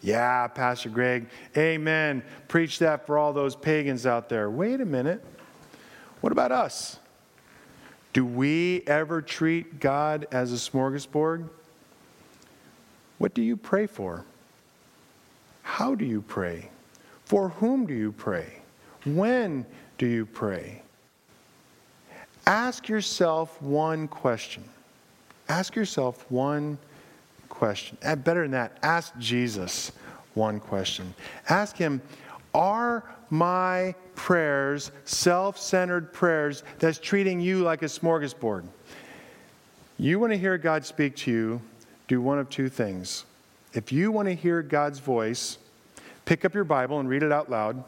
Yeah, 0.00 0.48
Pastor 0.48 0.88
Greg, 0.88 1.28
amen. 1.56 2.24
Preach 2.48 2.80
that 2.80 3.06
for 3.06 3.18
all 3.18 3.32
those 3.32 3.54
pagans 3.54 4.04
out 4.06 4.28
there. 4.28 4.50
Wait 4.50 4.80
a 4.80 4.84
minute. 4.84 5.24
What 6.20 6.32
about 6.32 6.52
us? 6.52 6.98
Do 8.12 8.24
we 8.24 8.82
ever 8.86 9.22
treat 9.22 9.80
God 9.80 10.26
as 10.30 10.52
a 10.52 10.56
smorgasbord? 10.56 11.48
What 13.18 13.34
do 13.34 13.42
you 13.42 13.56
pray 13.56 13.86
for? 13.86 14.24
How 15.62 15.94
do 15.94 16.04
you 16.04 16.20
pray? 16.20 16.68
For 17.24 17.48
whom 17.50 17.86
do 17.86 17.94
you 17.94 18.12
pray? 18.12 18.58
When 19.04 19.64
do 19.96 20.06
you 20.06 20.26
pray? 20.26 20.82
Ask 22.46 22.88
yourself 22.88 23.60
one 23.62 24.08
question. 24.08 24.64
Ask 25.48 25.76
yourself 25.76 26.30
one 26.30 26.78
question. 27.48 27.96
Uh, 28.02 28.16
better 28.16 28.42
than 28.42 28.50
that, 28.52 28.78
ask 28.82 29.16
Jesus 29.18 29.92
one 30.34 30.58
question. 30.58 31.14
Ask 31.48 31.76
him, 31.76 32.02
Are 32.54 33.04
my 33.30 33.94
prayers 34.14 34.90
self 35.04 35.58
centered 35.58 36.12
prayers 36.12 36.62
that's 36.78 36.98
treating 36.98 37.40
you 37.40 37.62
like 37.62 37.82
a 37.82 37.86
smorgasbord? 37.86 38.64
You 39.98 40.18
want 40.18 40.32
to 40.32 40.38
hear 40.38 40.58
God 40.58 40.84
speak 40.84 41.16
to 41.16 41.30
you, 41.30 41.60
do 42.08 42.20
one 42.20 42.38
of 42.38 42.50
two 42.50 42.68
things. 42.68 43.24
If 43.72 43.92
you 43.92 44.12
want 44.12 44.28
to 44.28 44.34
hear 44.34 44.62
God's 44.62 44.98
voice, 44.98 45.58
pick 46.24 46.44
up 46.44 46.54
your 46.54 46.64
Bible 46.64 47.00
and 47.00 47.08
read 47.08 47.22
it 47.22 47.32
out 47.32 47.50
loud. 47.50 47.82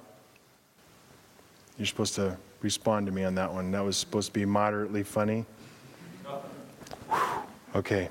You're 1.77 1.87
supposed 1.87 2.15
to 2.15 2.37
respond 2.63 3.07
to 3.07 3.13
me 3.13 3.25
on 3.25 3.35
that 3.35 3.53
one. 3.53 3.71
That 3.73 3.85
was 3.85 3.97
supposed 3.97 4.29
to 4.29 4.33
be 4.33 4.47
moderately 4.47 5.03
funny. 5.03 5.45
Okay. 7.75 8.09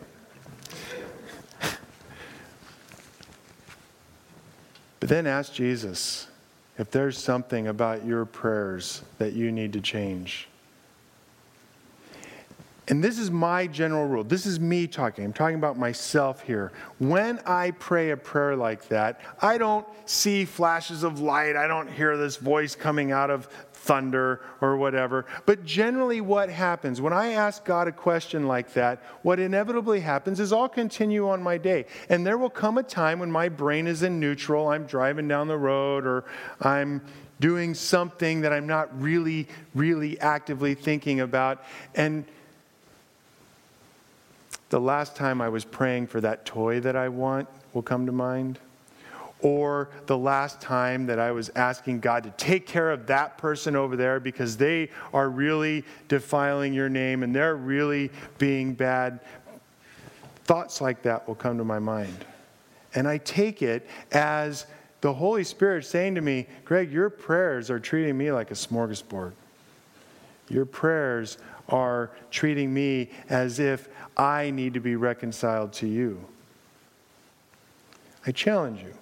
But 5.00 5.10
then 5.10 5.26
ask 5.26 5.54
Jesus 5.54 6.28
if 6.78 6.90
there's 6.92 7.18
something 7.18 7.68
about 7.68 8.06
your 8.06 8.26
prayers 8.26 9.04
that 9.18 9.34
you 9.34 9.52
need 9.52 9.74
to 9.74 9.82
change. 9.82 10.48
And 12.90 13.02
this 13.02 13.18
is 13.18 13.32
my 13.32 13.68
general 13.68 14.08
rule. 14.08 14.26
This 14.26 14.46
is 14.46 14.60
me 14.60 14.88
talking. 14.88 15.24
I'm 15.24 15.32
talking 15.32 15.56
about 15.56 15.78
myself 15.78 16.42
here. 16.42 16.74
When 17.00 17.40
I 17.46 17.72
pray 17.72 18.10
a 18.10 18.18
prayer 18.18 18.58
like 18.58 18.90
that, 18.90 19.22
I 19.42 19.58
don't 19.58 19.88
see 20.06 20.44
flashes 20.44 21.04
of 21.04 21.22
light. 21.22 21.56
I 21.56 21.66
don't 21.68 21.90
hear 21.90 22.18
this 22.18 22.36
voice 22.36 22.76
coming 22.76 23.14
out 23.14 23.30
of 23.30 23.48
thunder 23.84 24.39
or 24.62 24.78
whatever. 24.78 25.26
But 25.46 25.65
generally, 25.65 26.22
what 26.22 26.50
happens 26.50 27.02
when 27.02 27.12
I 27.12 27.34
ask 27.34 27.65
God 27.65 27.88
a 27.89 27.91
question 27.91 28.48
like 28.48 28.74
that, 28.74 29.04
what 29.24 29.39
inevitably 29.39 30.00
happens 30.00 30.39
is 30.39 30.54
I'll 30.54 30.69
continue 30.69 31.28
on 31.28 31.43
my 31.43 31.58
day. 31.58 31.86
And 32.08 32.26
there 32.26 32.38
will 32.38 32.50
come 32.50 32.78
a 32.78 32.84
time 32.84 33.19
when 33.19 33.30
my 33.30 33.50
brain 33.50 33.86
is 33.86 34.02
in 34.02 34.22
neutral. 34.22 34.69
I'm 34.69 34.86
driving 34.86 35.28
down 35.28 35.50
the 35.50 35.58
road 35.58 36.06
or 36.06 36.24
I'm 36.62 37.02
doing 37.41 37.74
something 37.74 38.39
that 38.41 38.54
I'm 38.54 38.67
not 38.67 39.02
really, 39.02 39.50
really 39.76 40.17
actively 40.22 40.76
thinking 40.76 41.19
about. 41.19 41.62
And 41.93 42.24
the 44.69 44.80
last 44.80 45.17
time 45.17 45.41
I 45.41 45.50
was 45.50 45.65
praying 45.65 46.08
for 46.08 46.22
that 46.22 46.46
toy 46.46 46.80
that 46.80 46.96
I 46.96 47.10
want 47.10 47.50
will 47.74 47.82
come 47.82 48.06
to 48.06 48.13
mind. 48.13 48.60
Or 49.43 49.89
the 50.06 50.17
last 50.17 50.62
time 50.62 51.06
that 51.08 51.19
I 51.19 51.32
was 51.32 51.51
asking 51.56 51.99
God 51.99 52.23
to 52.23 52.32
take 52.32 52.65
care 52.65 52.89
of 52.89 53.08
that 53.08 53.38
person 53.38 53.75
over 53.75 53.97
there 53.97 54.21
because 54.21 54.56
they 54.56 54.89
are 55.13 55.29
really 55.29 55.84
defiling 56.08 56.73
your 56.73 56.88
name 56.88 57.23
and 57.23 57.36
they're 57.36 57.58
really 57.58 58.10
being 58.38 58.73
bad. 58.73 59.19
Thoughts 60.45 60.79
like 60.79 61.03
that 61.03 61.27
will 61.27 61.36
come 61.36 61.58
to 61.58 61.65
my 61.65 61.77
mind. 61.77 62.25
And 62.95 63.06
I 63.06 63.17
take 63.17 63.62
it 63.62 63.86
as 64.13 64.65
the 65.01 65.13
Holy 65.13 65.43
Spirit 65.43 65.86
saying 65.86 66.15
to 66.15 66.21
me, 66.21 66.47
Greg, 66.63 66.89
your 66.89 67.10
prayers 67.10 67.69
are 67.69 67.79
treating 67.79 68.17
me 68.17 68.32
like 68.32 68.49
a 68.49 68.53
smorgasbord. 68.56 69.34
Your 70.47 70.65
prayers 70.65 71.38
are 71.67 72.12
treating 72.32 72.73
me 72.73 73.10
as 73.27 73.60
if 73.60 73.89
I 74.15 74.51
need 74.51 74.73
to 74.75 74.79
be 74.79 74.95
reconciled 74.95 75.73
to 75.73 75.88
you. 75.88 76.23
I 78.25 78.32
challenge 78.32 78.82
you. 78.82 78.93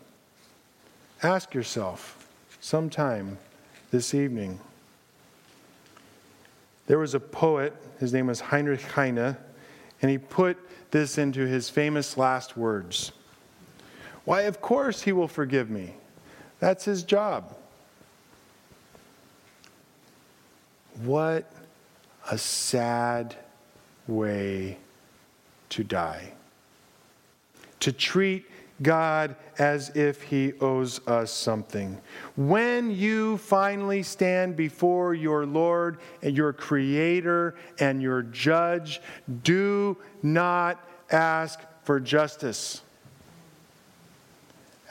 Ask 1.24 1.54
yourself 1.54 2.28
sometime 2.60 3.38
this 3.92 4.16
evening. 4.16 4.60
There 6.88 6.98
was 6.98 7.14
a 7.14 7.20
poet, 7.20 7.76
his 8.00 8.12
name 8.12 8.28
was 8.28 8.40
Heinrich 8.40 8.82
Heine, 8.82 9.38
and 10.02 10.10
he 10.10 10.18
put 10.18 10.58
this 10.90 11.20
into 11.20 11.46
his 11.46 11.70
famous 11.70 12.18
last 12.18 12.58
words 12.58 13.12
Why, 14.26 14.42
of 14.42 14.62
course, 14.62 15.04
he 15.04 15.12
will 15.12 15.28
forgive 15.28 15.70
me. 15.70 15.94
That's 16.60 16.86
his 16.86 17.04
job. 17.04 17.56
What 21.04 21.52
a 22.30 22.38
sad 22.38 23.36
way 24.08 24.78
to 25.70 25.84
die. 25.84 26.34
To 27.82 27.92
treat 27.92 28.46
God 28.82 29.36
as 29.58 29.90
if 29.96 30.22
he 30.22 30.54
owes 30.60 31.06
us 31.08 31.32
something. 31.32 32.00
When 32.36 32.92
you 32.92 33.38
finally 33.38 34.04
stand 34.04 34.56
before 34.56 35.14
your 35.14 35.46
Lord 35.46 36.00
and 36.22 36.36
your 36.36 36.54
Creator 36.54 37.56
and 37.80 38.02
your 38.02 38.24
Judge, 38.24 39.02
do 39.44 39.98
not 40.24 40.88
ask 41.12 41.60
for 41.84 42.00
justice. 42.00 42.82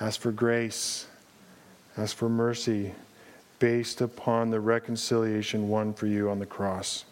Ask 0.00 0.20
for 0.20 0.32
grace. 0.32 1.06
Ask 1.96 2.16
for 2.16 2.28
mercy 2.28 2.92
based 3.58 4.00
upon 4.00 4.50
the 4.50 4.60
reconciliation 4.60 5.68
won 5.68 5.92
for 5.92 6.06
you 6.06 6.30
on 6.30 6.38
the 6.38 6.46
cross. 6.46 7.04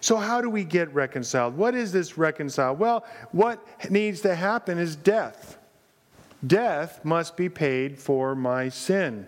So, 0.00 0.16
how 0.16 0.40
do 0.40 0.50
we 0.50 0.64
get 0.64 0.92
reconciled? 0.94 1.56
What 1.56 1.74
is 1.74 1.92
this 1.92 2.18
reconciled? 2.18 2.78
Well, 2.78 3.04
what 3.32 3.64
needs 3.90 4.20
to 4.22 4.34
happen 4.34 4.78
is 4.78 4.96
death. 4.96 5.58
Death 6.46 7.04
must 7.04 7.36
be 7.36 7.48
paid 7.48 7.98
for 7.98 8.34
my 8.34 8.68
sin. 8.68 9.26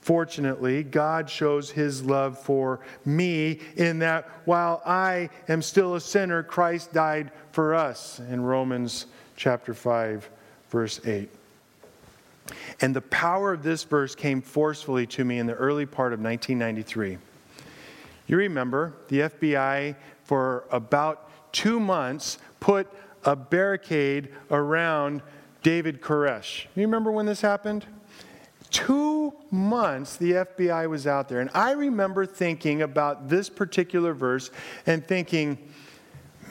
Fortunately, 0.00 0.82
God 0.82 1.30
shows 1.30 1.70
his 1.70 2.02
love 2.02 2.38
for 2.38 2.80
me 3.04 3.60
in 3.76 4.00
that 4.00 4.28
while 4.44 4.82
I 4.84 5.30
am 5.48 5.62
still 5.62 5.94
a 5.94 6.00
sinner, 6.00 6.42
Christ 6.42 6.92
died 6.92 7.30
for 7.52 7.74
us 7.74 8.18
in 8.18 8.42
Romans 8.42 9.06
chapter 9.36 9.74
5, 9.74 10.28
verse 10.70 11.00
8. 11.06 11.30
And 12.80 12.96
the 12.96 13.00
power 13.00 13.52
of 13.52 13.62
this 13.62 13.84
verse 13.84 14.16
came 14.16 14.42
forcefully 14.42 15.06
to 15.06 15.24
me 15.24 15.38
in 15.38 15.46
the 15.46 15.54
early 15.54 15.86
part 15.86 16.12
of 16.12 16.20
1993. 16.20 17.18
You 18.32 18.38
remember 18.38 18.94
the 19.08 19.18
FBI 19.18 19.94
for 20.24 20.64
about 20.70 21.52
two 21.52 21.78
months 21.78 22.38
put 22.60 22.88
a 23.26 23.36
barricade 23.36 24.30
around 24.50 25.20
David 25.62 26.00
Koresh. 26.00 26.64
You 26.74 26.80
remember 26.80 27.12
when 27.12 27.26
this 27.26 27.42
happened? 27.42 27.84
Two 28.70 29.34
months 29.50 30.16
the 30.16 30.32
FBI 30.32 30.88
was 30.88 31.06
out 31.06 31.28
there. 31.28 31.40
And 31.40 31.50
I 31.52 31.72
remember 31.72 32.24
thinking 32.24 32.80
about 32.80 33.28
this 33.28 33.50
particular 33.50 34.14
verse 34.14 34.50
and 34.86 35.06
thinking, 35.06 35.58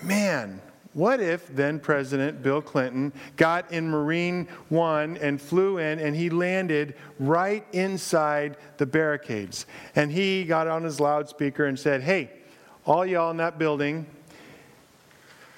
man, 0.03 0.61
what 0.93 1.21
if 1.21 1.47
then 1.55 1.79
President 1.79 2.43
Bill 2.43 2.61
Clinton 2.61 3.13
got 3.37 3.71
in 3.71 3.89
Marine 3.89 4.47
One 4.69 5.17
and 5.17 5.41
flew 5.41 5.77
in 5.77 5.99
and 5.99 6.15
he 6.15 6.29
landed 6.29 6.95
right 7.17 7.65
inside 7.71 8.57
the 8.77 8.85
barricades? 8.85 9.65
And 9.95 10.11
he 10.11 10.43
got 10.43 10.67
on 10.67 10.83
his 10.83 10.99
loudspeaker 10.99 11.65
and 11.65 11.79
said, 11.79 12.01
Hey, 12.01 12.29
all 12.85 13.05
y'all 13.05 13.31
in 13.31 13.37
that 13.37 13.57
building, 13.57 14.05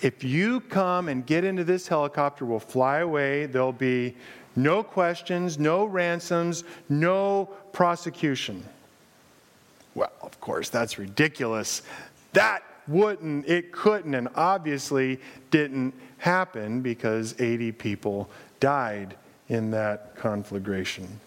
if 0.02 0.24
you 0.24 0.60
come 0.60 1.08
and 1.08 1.26
get 1.26 1.44
into 1.44 1.64
this 1.64 1.88
helicopter, 1.88 2.46
we'll 2.46 2.60
fly 2.60 3.00
away. 3.00 3.46
There'll 3.48 3.72
be 3.72 4.16
no 4.56 4.84
questions, 4.84 5.58
no 5.58 5.86
ransoms, 5.86 6.64
no 6.90 7.50
prosecution. 7.72 8.64
Well, 9.96 10.12
of 10.22 10.40
course, 10.40 10.70
that's 10.70 11.00
ridiculous. 11.00 11.82
That 12.34 12.64
wouldn't, 12.88 13.48
it 13.48 13.72
couldn't, 13.72 14.14
and 14.14 14.28
obviously 14.36 15.20
didn't 15.52 15.94
happen 16.18 16.82
because 16.82 17.40
80 17.40 17.72
people 17.74 18.30
died 18.60 19.16
in 19.50 19.72
that 19.72 20.16
conflagration. 20.16 21.20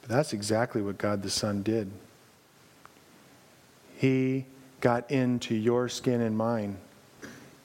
But 0.00 0.10
that's 0.10 0.32
exactly 0.32 0.82
what 0.82 0.98
God 0.98 1.22
the 1.22 1.30
Son 1.30 1.62
did. 1.62 1.90
He 3.96 4.46
got 4.80 5.08
into 5.10 5.54
your 5.54 5.88
skin 5.88 6.20
and 6.20 6.36
mine. 6.36 6.78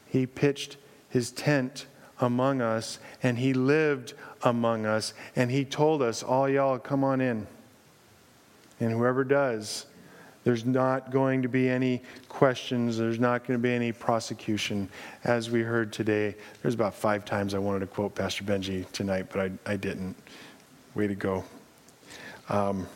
He 0.08 0.26
pitched 0.28 0.78
his 1.10 1.32
tent 1.32 1.88
among 2.20 2.62
us 2.62 3.00
and 3.24 3.38
he 3.40 3.54
lived 3.54 4.14
among 4.44 4.86
us 4.86 5.14
and 5.36 5.52
he 5.52 5.66
told 5.66 6.02
us, 6.02 6.22
All 6.22 6.48
y'all, 6.48 6.78
come 6.78 7.04
on 7.04 7.22
in. 7.22 7.48
And 8.80 8.92
whoever 8.92 9.24
does, 9.24 9.88
there's 10.48 10.64
not 10.64 11.12
going 11.12 11.42
to 11.42 11.50
be 11.50 11.68
any 11.68 12.02
questions. 12.30 12.98
There's 12.98 13.20
not 13.20 13.46
going 13.46 13.60
to 13.60 13.62
be 13.62 13.74
any 13.74 13.92
prosecution. 13.92 14.88
As 15.26 15.50
we 15.50 15.60
heard 15.60 15.92
today, 15.92 16.36
there's 16.62 16.74
about 16.74 16.96
five 16.96 17.26
times 17.26 17.54
I 17.54 17.58
wanted 17.58 17.82
to 17.82 17.88
quote 17.88 18.16
Pastor 18.16 18.46
Benji 18.46 18.90
tonight, 18.94 19.26
but 19.30 19.42
I, 19.42 19.74
I 19.74 19.76
didn't. 19.76 20.16
Way 20.96 21.08
to 21.08 21.16
go. 21.16 21.44
Um, 22.48 22.88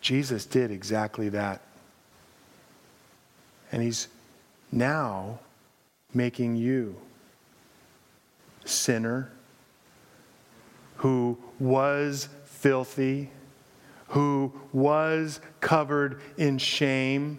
Jesus 0.00 0.46
did 0.46 0.70
exactly 0.70 1.28
that. 1.28 1.60
And 3.70 3.82
he's 3.82 4.08
now 4.72 5.40
making 6.14 6.56
you 6.56 6.96
sinner 8.64 9.30
who 10.96 11.36
was 11.60 12.30
filthy, 12.46 13.28
who 14.12 14.52
was 14.74 15.40
covered 15.60 16.20
in 16.36 16.58
shame, 16.58 17.38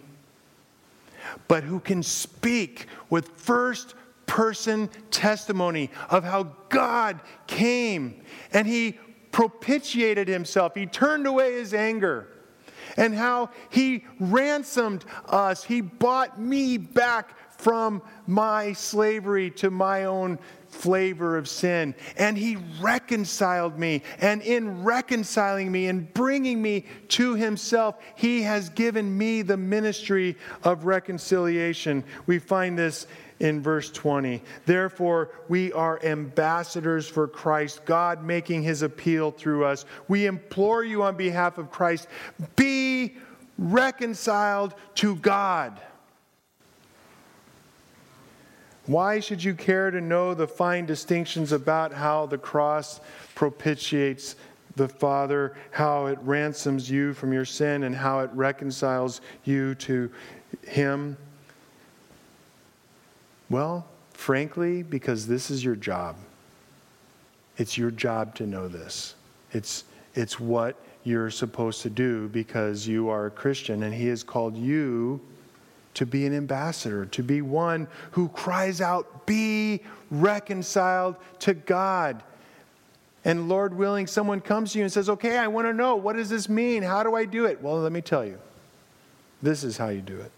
but 1.46 1.62
who 1.62 1.78
can 1.78 2.02
speak 2.02 2.88
with 3.10 3.28
first 3.36 3.94
person 4.26 4.90
testimony 5.12 5.88
of 6.10 6.24
how 6.24 6.42
God 6.70 7.20
came 7.46 8.20
and 8.52 8.66
he 8.66 8.98
propitiated 9.30 10.26
himself. 10.26 10.74
He 10.74 10.86
turned 10.86 11.28
away 11.28 11.52
his 11.52 11.72
anger 11.72 12.26
and 12.96 13.14
how 13.14 13.50
he 13.70 14.04
ransomed 14.18 15.04
us. 15.26 15.62
He 15.62 15.80
bought 15.80 16.40
me 16.40 16.76
back 16.76 17.53
from 17.64 18.02
my 18.26 18.74
slavery 18.74 19.50
to 19.50 19.70
my 19.70 20.04
own 20.04 20.38
flavor 20.68 21.38
of 21.38 21.48
sin. 21.48 21.94
And 22.18 22.36
he 22.36 22.58
reconciled 22.78 23.78
me. 23.78 24.02
And 24.18 24.42
in 24.42 24.84
reconciling 24.84 25.72
me 25.72 25.86
and 25.86 26.12
bringing 26.12 26.60
me 26.60 26.84
to 27.08 27.34
himself, 27.34 27.96
he 28.16 28.42
has 28.42 28.68
given 28.68 29.16
me 29.16 29.40
the 29.40 29.56
ministry 29.56 30.36
of 30.62 30.84
reconciliation. 30.84 32.04
We 32.26 32.38
find 32.38 32.76
this 32.76 33.06
in 33.40 33.62
verse 33.62 33.90
20. 33.90 34.42
Therefore, 34.66 35.30
we 35.48 35.72
are 35.72 36.04
ambassadors 36.04 37.08
for 37.08 37.26
Christ, 37.26 37.86
God 37.86 38.22
making 38.22 38.62
his 38.62 38.82
appeal 38.82 39.30
through 39.30 39.64
us. 39.64 39.86
We 40.06 40.26
implore 40.26 40.84
you 40.84 41.02
on 41.02 41.16
behalf 41.16 41.56
of 41.56 41.70
Christ 41.70 42.08
be 42.56 43.16
reconciled 43.56 44.74
to 44.96 45.16
God. 45.16 45.80
Why 48.86 49.18
should 49.20 49.42
you 49.42 49.54
care 49.54 49.90
to 49.90 50.00
know 50.00 50.34
the 50.34 50.46
fine 50.46 50.84
distinctions 50.84 51.52
about 51.52 51.92
how 51.92 52.26
the 52.26 52.36
cross 52.36 53.00
propitiates 53.34 54.36
the 54.76 54.88
Father, 54.88 55.56
how 55.70 56.06
it 56.06 56.18
ransoms 56.22 56.90
you 56.90 57.14
from 57.14 57.32
your 57.32 57.46
sin, 57.46 57.84
and 57.84 57.94
how 57.94 58.20
it 58.20 58.30
reconciles 58.34 59.22
you 59.44 59.74
to 59.76 60.10
Him? 60.66 61.16
Well, 63.48 63.86
frankly, 64.12 64.82
because 64.82 65.26
this 65.26 65.50
is 65.50 65.64
your 65.64 65.76
job. 65.76 66.16
It's 67.56 67.78
your 67.78 67.90
job 67.90 68.34
to 68.36 68.46
know 68.46 68.68
this. 68.68 69.14
It's, 69.52 69.84
it's 70.14 70.38
what 70.38 70.76
you're 71.04 71.30
supposed 71.30 71.82
to 71.82 71.90
do 71.90 72.28
because 72.28 72.86
you 72.86 73.08
are 73.08 73.26
a 73.26 73.30
Christian, 73.30 73.84
and 73.84 73.94
He 73.94 74.08
has 74.08 74.22
called 74.22 74.56
you 74.56 75.20
to 75.94 76.06
be 76.06 76.26
an 76.26 76.34
ambassador, 76.34 77.06
to 77.06 77.22
be 77.22 77.40
one 77.40 77.88
who 78.12 78.28
cries 78.28 78.80
out, 78.80 79.26
Be 79.26 79.80
reconciled 80.10 81.16
to 81.40 81.54
God. 81.54 82.22
And 83.24 83.48
Lord 83.48 83.74
willing, 83.74 84.06
someone 84.06 84.40
comes 84.40 84.72
to 84.72 84.78
you 84.78 84.84
and 84.84 84.92
says, 84.92 85.08
Okay, 85.08 85.38
I 85.38 85.46
want 85.46 85.66
to 85.66 85.72
know, 85.72 85.96
what 85.96 86.16
does 86.16 86.28
this 86.28 86.48
mean? 86.48 86.82
How 86.82 87.02
do 87.02 87.14
I 87.14 87.24
do 87.24 87.46
it? 87.46 87.62
Well, 87.62 87.78
let 87.78 87.92
me 87.92 88.00
tell 88.00 88.24
you. 88.24 88.38
This 89.42 89.64
is 89.64 89.76
how 89.76 89.88
you 89.88 90.00
do 90.00 90.20
it. 90.20 90.30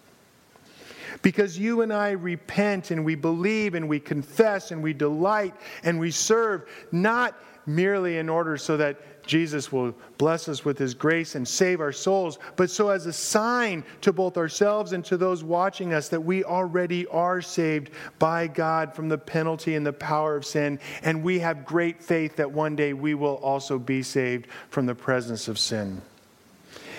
Because 1.23 1.59
you 1.59 1.81
and 1.81 1.92
I 1.92 2.11
repent 2.11 2.90
and 2.90 3.05
we 3.05 3.14
believe 3.14 3.75
and 3.75 3.88
we 3.88 3.99
confess 3.99 4.71
and 4.71 4.83
we 4.83 4.92
delight 4.92 5.55
and 5.83 5.99
we 5.99 6.11
serve, 6.11 6.69
not 6.92 7.35
merely 7.66 8.19
in 8.19 8.29
order 8.29 8.57
so 8.57 8.77
that 8.77 8.99
Jesus 9.27 9.73
will 9.73 9.95
bless 10.19 10.49
us 10.49 10.65
with 10.65 10.79
his 10.79 10.95
grace 10.95 11.35
and 11.35 11.47
save 11.47 11.81
our 11.81 11.93
souls, 11.93 12.39
but 12.57 12.71
so 12.71 12.89
as 12.89 13.07
a 13.07 13.12
sign 13.12 13.85
to 14.01 14.12
both 14.12 14.37
ourselves 14.37 14.93
and 14.93 15.05
to 15.05 15.17
those 15.17 15.45
watching 15.45 15.93
us 15.93 16.09
that 16.09 16.21
we 16.21 16.45
already 16.45 17.07
are 17.09 17.43
saved 17.43 17.91
by 18.19 18.47
God 18.47 18.95
from 18.95 19.09
the 19.09 19.19
penalty 19.19 19.75
and 19.75 19.85
the 19.85 19.93
power 19.93 20.37
of 20.37 20.47
sin, 20.47 20.79
and 21.03 21.23
we 21.23 21.39
have 21.41 21.67
great 21.67 22.03
faith 22.03 22.37
that 22.37 22.51
one 22.51 22.77
day 22.77 22.93
we 22.93 23.15
will 23.15 23.37
also 23.37 23.79
be 23.79 24.03
saved 24.03 24.47
from 24.71 24.87
the 24.87 24.95
presence 24.95 25.49
of 25.49 25.59
sin. 25.59 26.01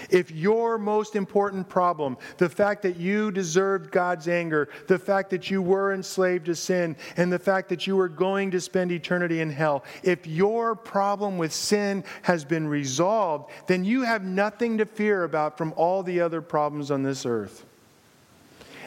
If 0.09 0.31
your 0.31 0.77
most 0.77 1.15
important 1.15 1.67
problem, 1.67 2.17
the 2.37 2.49
fact 2.49 2.81
that 2.83 2.97
you 2.97 3.31
deserved 3.31 3.91
God's 3.91 4.27
anger, 4.27 4.69
the 4.87 4.99
fact 4.99 5.29
that 5.31 5.51
you 5.51 5.61
were 5.61 5.93
enslaved 5.93 6.45
to 6.45 6.55
sin, 6.55 6.95
and 7.17 7.31
the 7.31 7.39
fact 7.39 7.69
that 7.69 7.87
you 7.87 7.95
were 7.95 8.09
going 8.09 8.51
to 8.51 8.61
spend 8.61 8.91
eternity 8.91 9.41
in 9.41 9.49
hell, 9.49 9.83
if 10.03 10.25
your 10.25 10.75
problem 10.75 11.37
with 11.37 11.53
sin 11.53 12.03
has 12.21 12.45
been 12.45 12.67
resolved, 12.67 13.51
then 13.67 13.83
you 13.83 14.03
have 14.03 14.23
nothing 14.23 14.77
to 14.77 14.85
fear 14.85 15.23
about 15.23 15.57
from 15.57 15.73
all 15.75 16.03
the 16.03 16.21
other 16.21 16.41
problems 16.41 16.91
on 16.91 17.03
this 17.03 17.25
earth. 17.25 17.65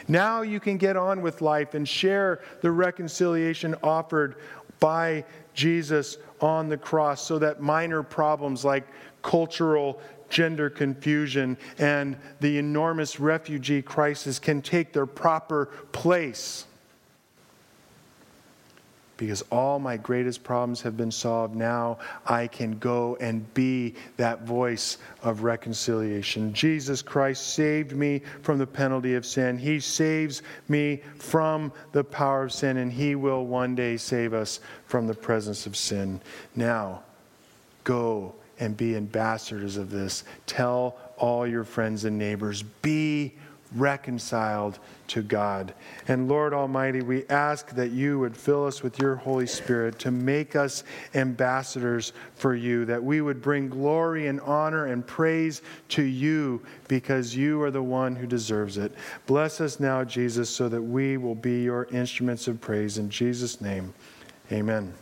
Now 0.07 0.41
you 0.41 0.59
can 0.59 0.77
get 0.77 0.97
on 0.97 1.21
with 1.21 1.41
life 1.41 1.73
and 1.73 1.87
share 1.87 2.41
the 2.61 2.71
reconciliation 2.71 3.75
offered 3.83 4.35
by 4.79 5.23
Jesus 5.53 6.17
on 6.41 6.69
the 6.69 6.77
cross 6.77 7.25
so 7.25 7.37
that 7.39 7.61
minor 7.61 8.03
problems 8.03 8.65
like 8.65 8.85
cultural 9.21 10.01
gender 10.31 10.69
confusion 10.69 11.57
and 11.77 12.17
the 12.39 12.57
enormous 12.57 13.19
refugee 13.19 13.83
crisis 13.83 14.39
can 14.39 14.61
take 14.61 14.93
their 14.93 15.05
proper 15.05 15.67
place. 15.91 16.65
Because 19.17 19.43
all 19.51 19.77
my 19.77 19.97
greatest 19.97 20.43
problems 20.43 20.81
have 20.81 20.97
been 20.97 21.11
solved, 21.11 21.55
now 21.55 21.99
I 22.25 22.47
can 22.47 22.79
go 22.79 23.17
and 23.21 23.53
be 23.53 23.93
that 24.17 24.47
voice 24.47 24.97
of 25.21 25.43
reconciliation. 25.43 26.55
Jesus 26.55 27.03
Christ 27.03 27.53
saved 27.53 27.91
me 27.91 28.23
from 28.41 28.57
the 28.57 28.65
penalty 28.65 29.13
of 29.13 29.23
sin. 29.23 29.59
He 29.59 29.79
saves 29.79 30.41
me 30.69 31.03
from 31.19 31.71
the 31.91 32.03
power 32.03 32.45
of 32.45 32.51
sin, 32.51 32.77
and 32.77 32.91
He 32.91 33.13
will 33.13 33.45
one 33.45 33.75
day 33.75 33.95
save 33.95 34.33
us 34.33 34.59
from 34.87 35.05
the 35.05 35.13
presence 35.13 35.67
of 35.67 35.77
sin. 35.77 36.19
Now, 36.55 37.03
go 37.83 38.33
and 38.61 38.77
be 38.77 38.95
ambassadors 38.95 39.75
of 39.75 39.89
this. 39.89 40.23
Tell 40.45 40.95
all 41.17 41.45
your 41.45 41.65
friends 41.65 42.05
and 42.05 42.17
neighbors, 42.17 42.63
be 42.63 43.33
reconciled 43.75 44.79
to 45.07 45.21
God. 45.21 45.73
And 46.07 46.27
Lord 46.27 46.53
Almighty, 46.53 47.01
we 47.01 47.25
ask 47.27 47.69
that 47.71 47.91
you 47.91 48.19
would 48.19 48.35
fill 48.35 48.65
us 48.65 48.83
with 48.83 48.99
your 48.99 49.15
Holy 49.15 49.47
Spirit 49.47 49.97
to 49.99 50.11
make 50.11 50.55
us 50.55 50.83
ambassadors 51.15 52.13
for 52.35 52.53
you, 52.53 52.85
that 52.85 53.03
we 53.03 53.21
would 53.21 53.41
bring 53.41 53.69
glory 53.69 54.27
and 54.27 54.41
honor 54.41 54.87
and 54.87 55.05
praise 55.05 55.61
to 55.89 56.03
you 56.03 56.61
because 56.87 57.35
you 57.35 57.61
are 57.61 57.71
the 57.71 57.81
one 57.81 58.15
who 58.15 58.27
deserves 58.27 58.77
it. 58.77 58.93
Bless 59.25 59.61
us 59.61 59.79
now, 59.79 60.03
Jesus, 60.03 60.49
so 60.49 60.69
that 60.69 60.81
we 60.81 61.17
will 61.17 61.35
be 61.35 61.63
your 61.63 61.85
instruments 61.91 62.47
of 62.47 62.59
praise. 62.59 62.97
In 62.97 63.09
Jesus' 63.09 63.61
name, 63.61 63.93
amen. 64.51 64.93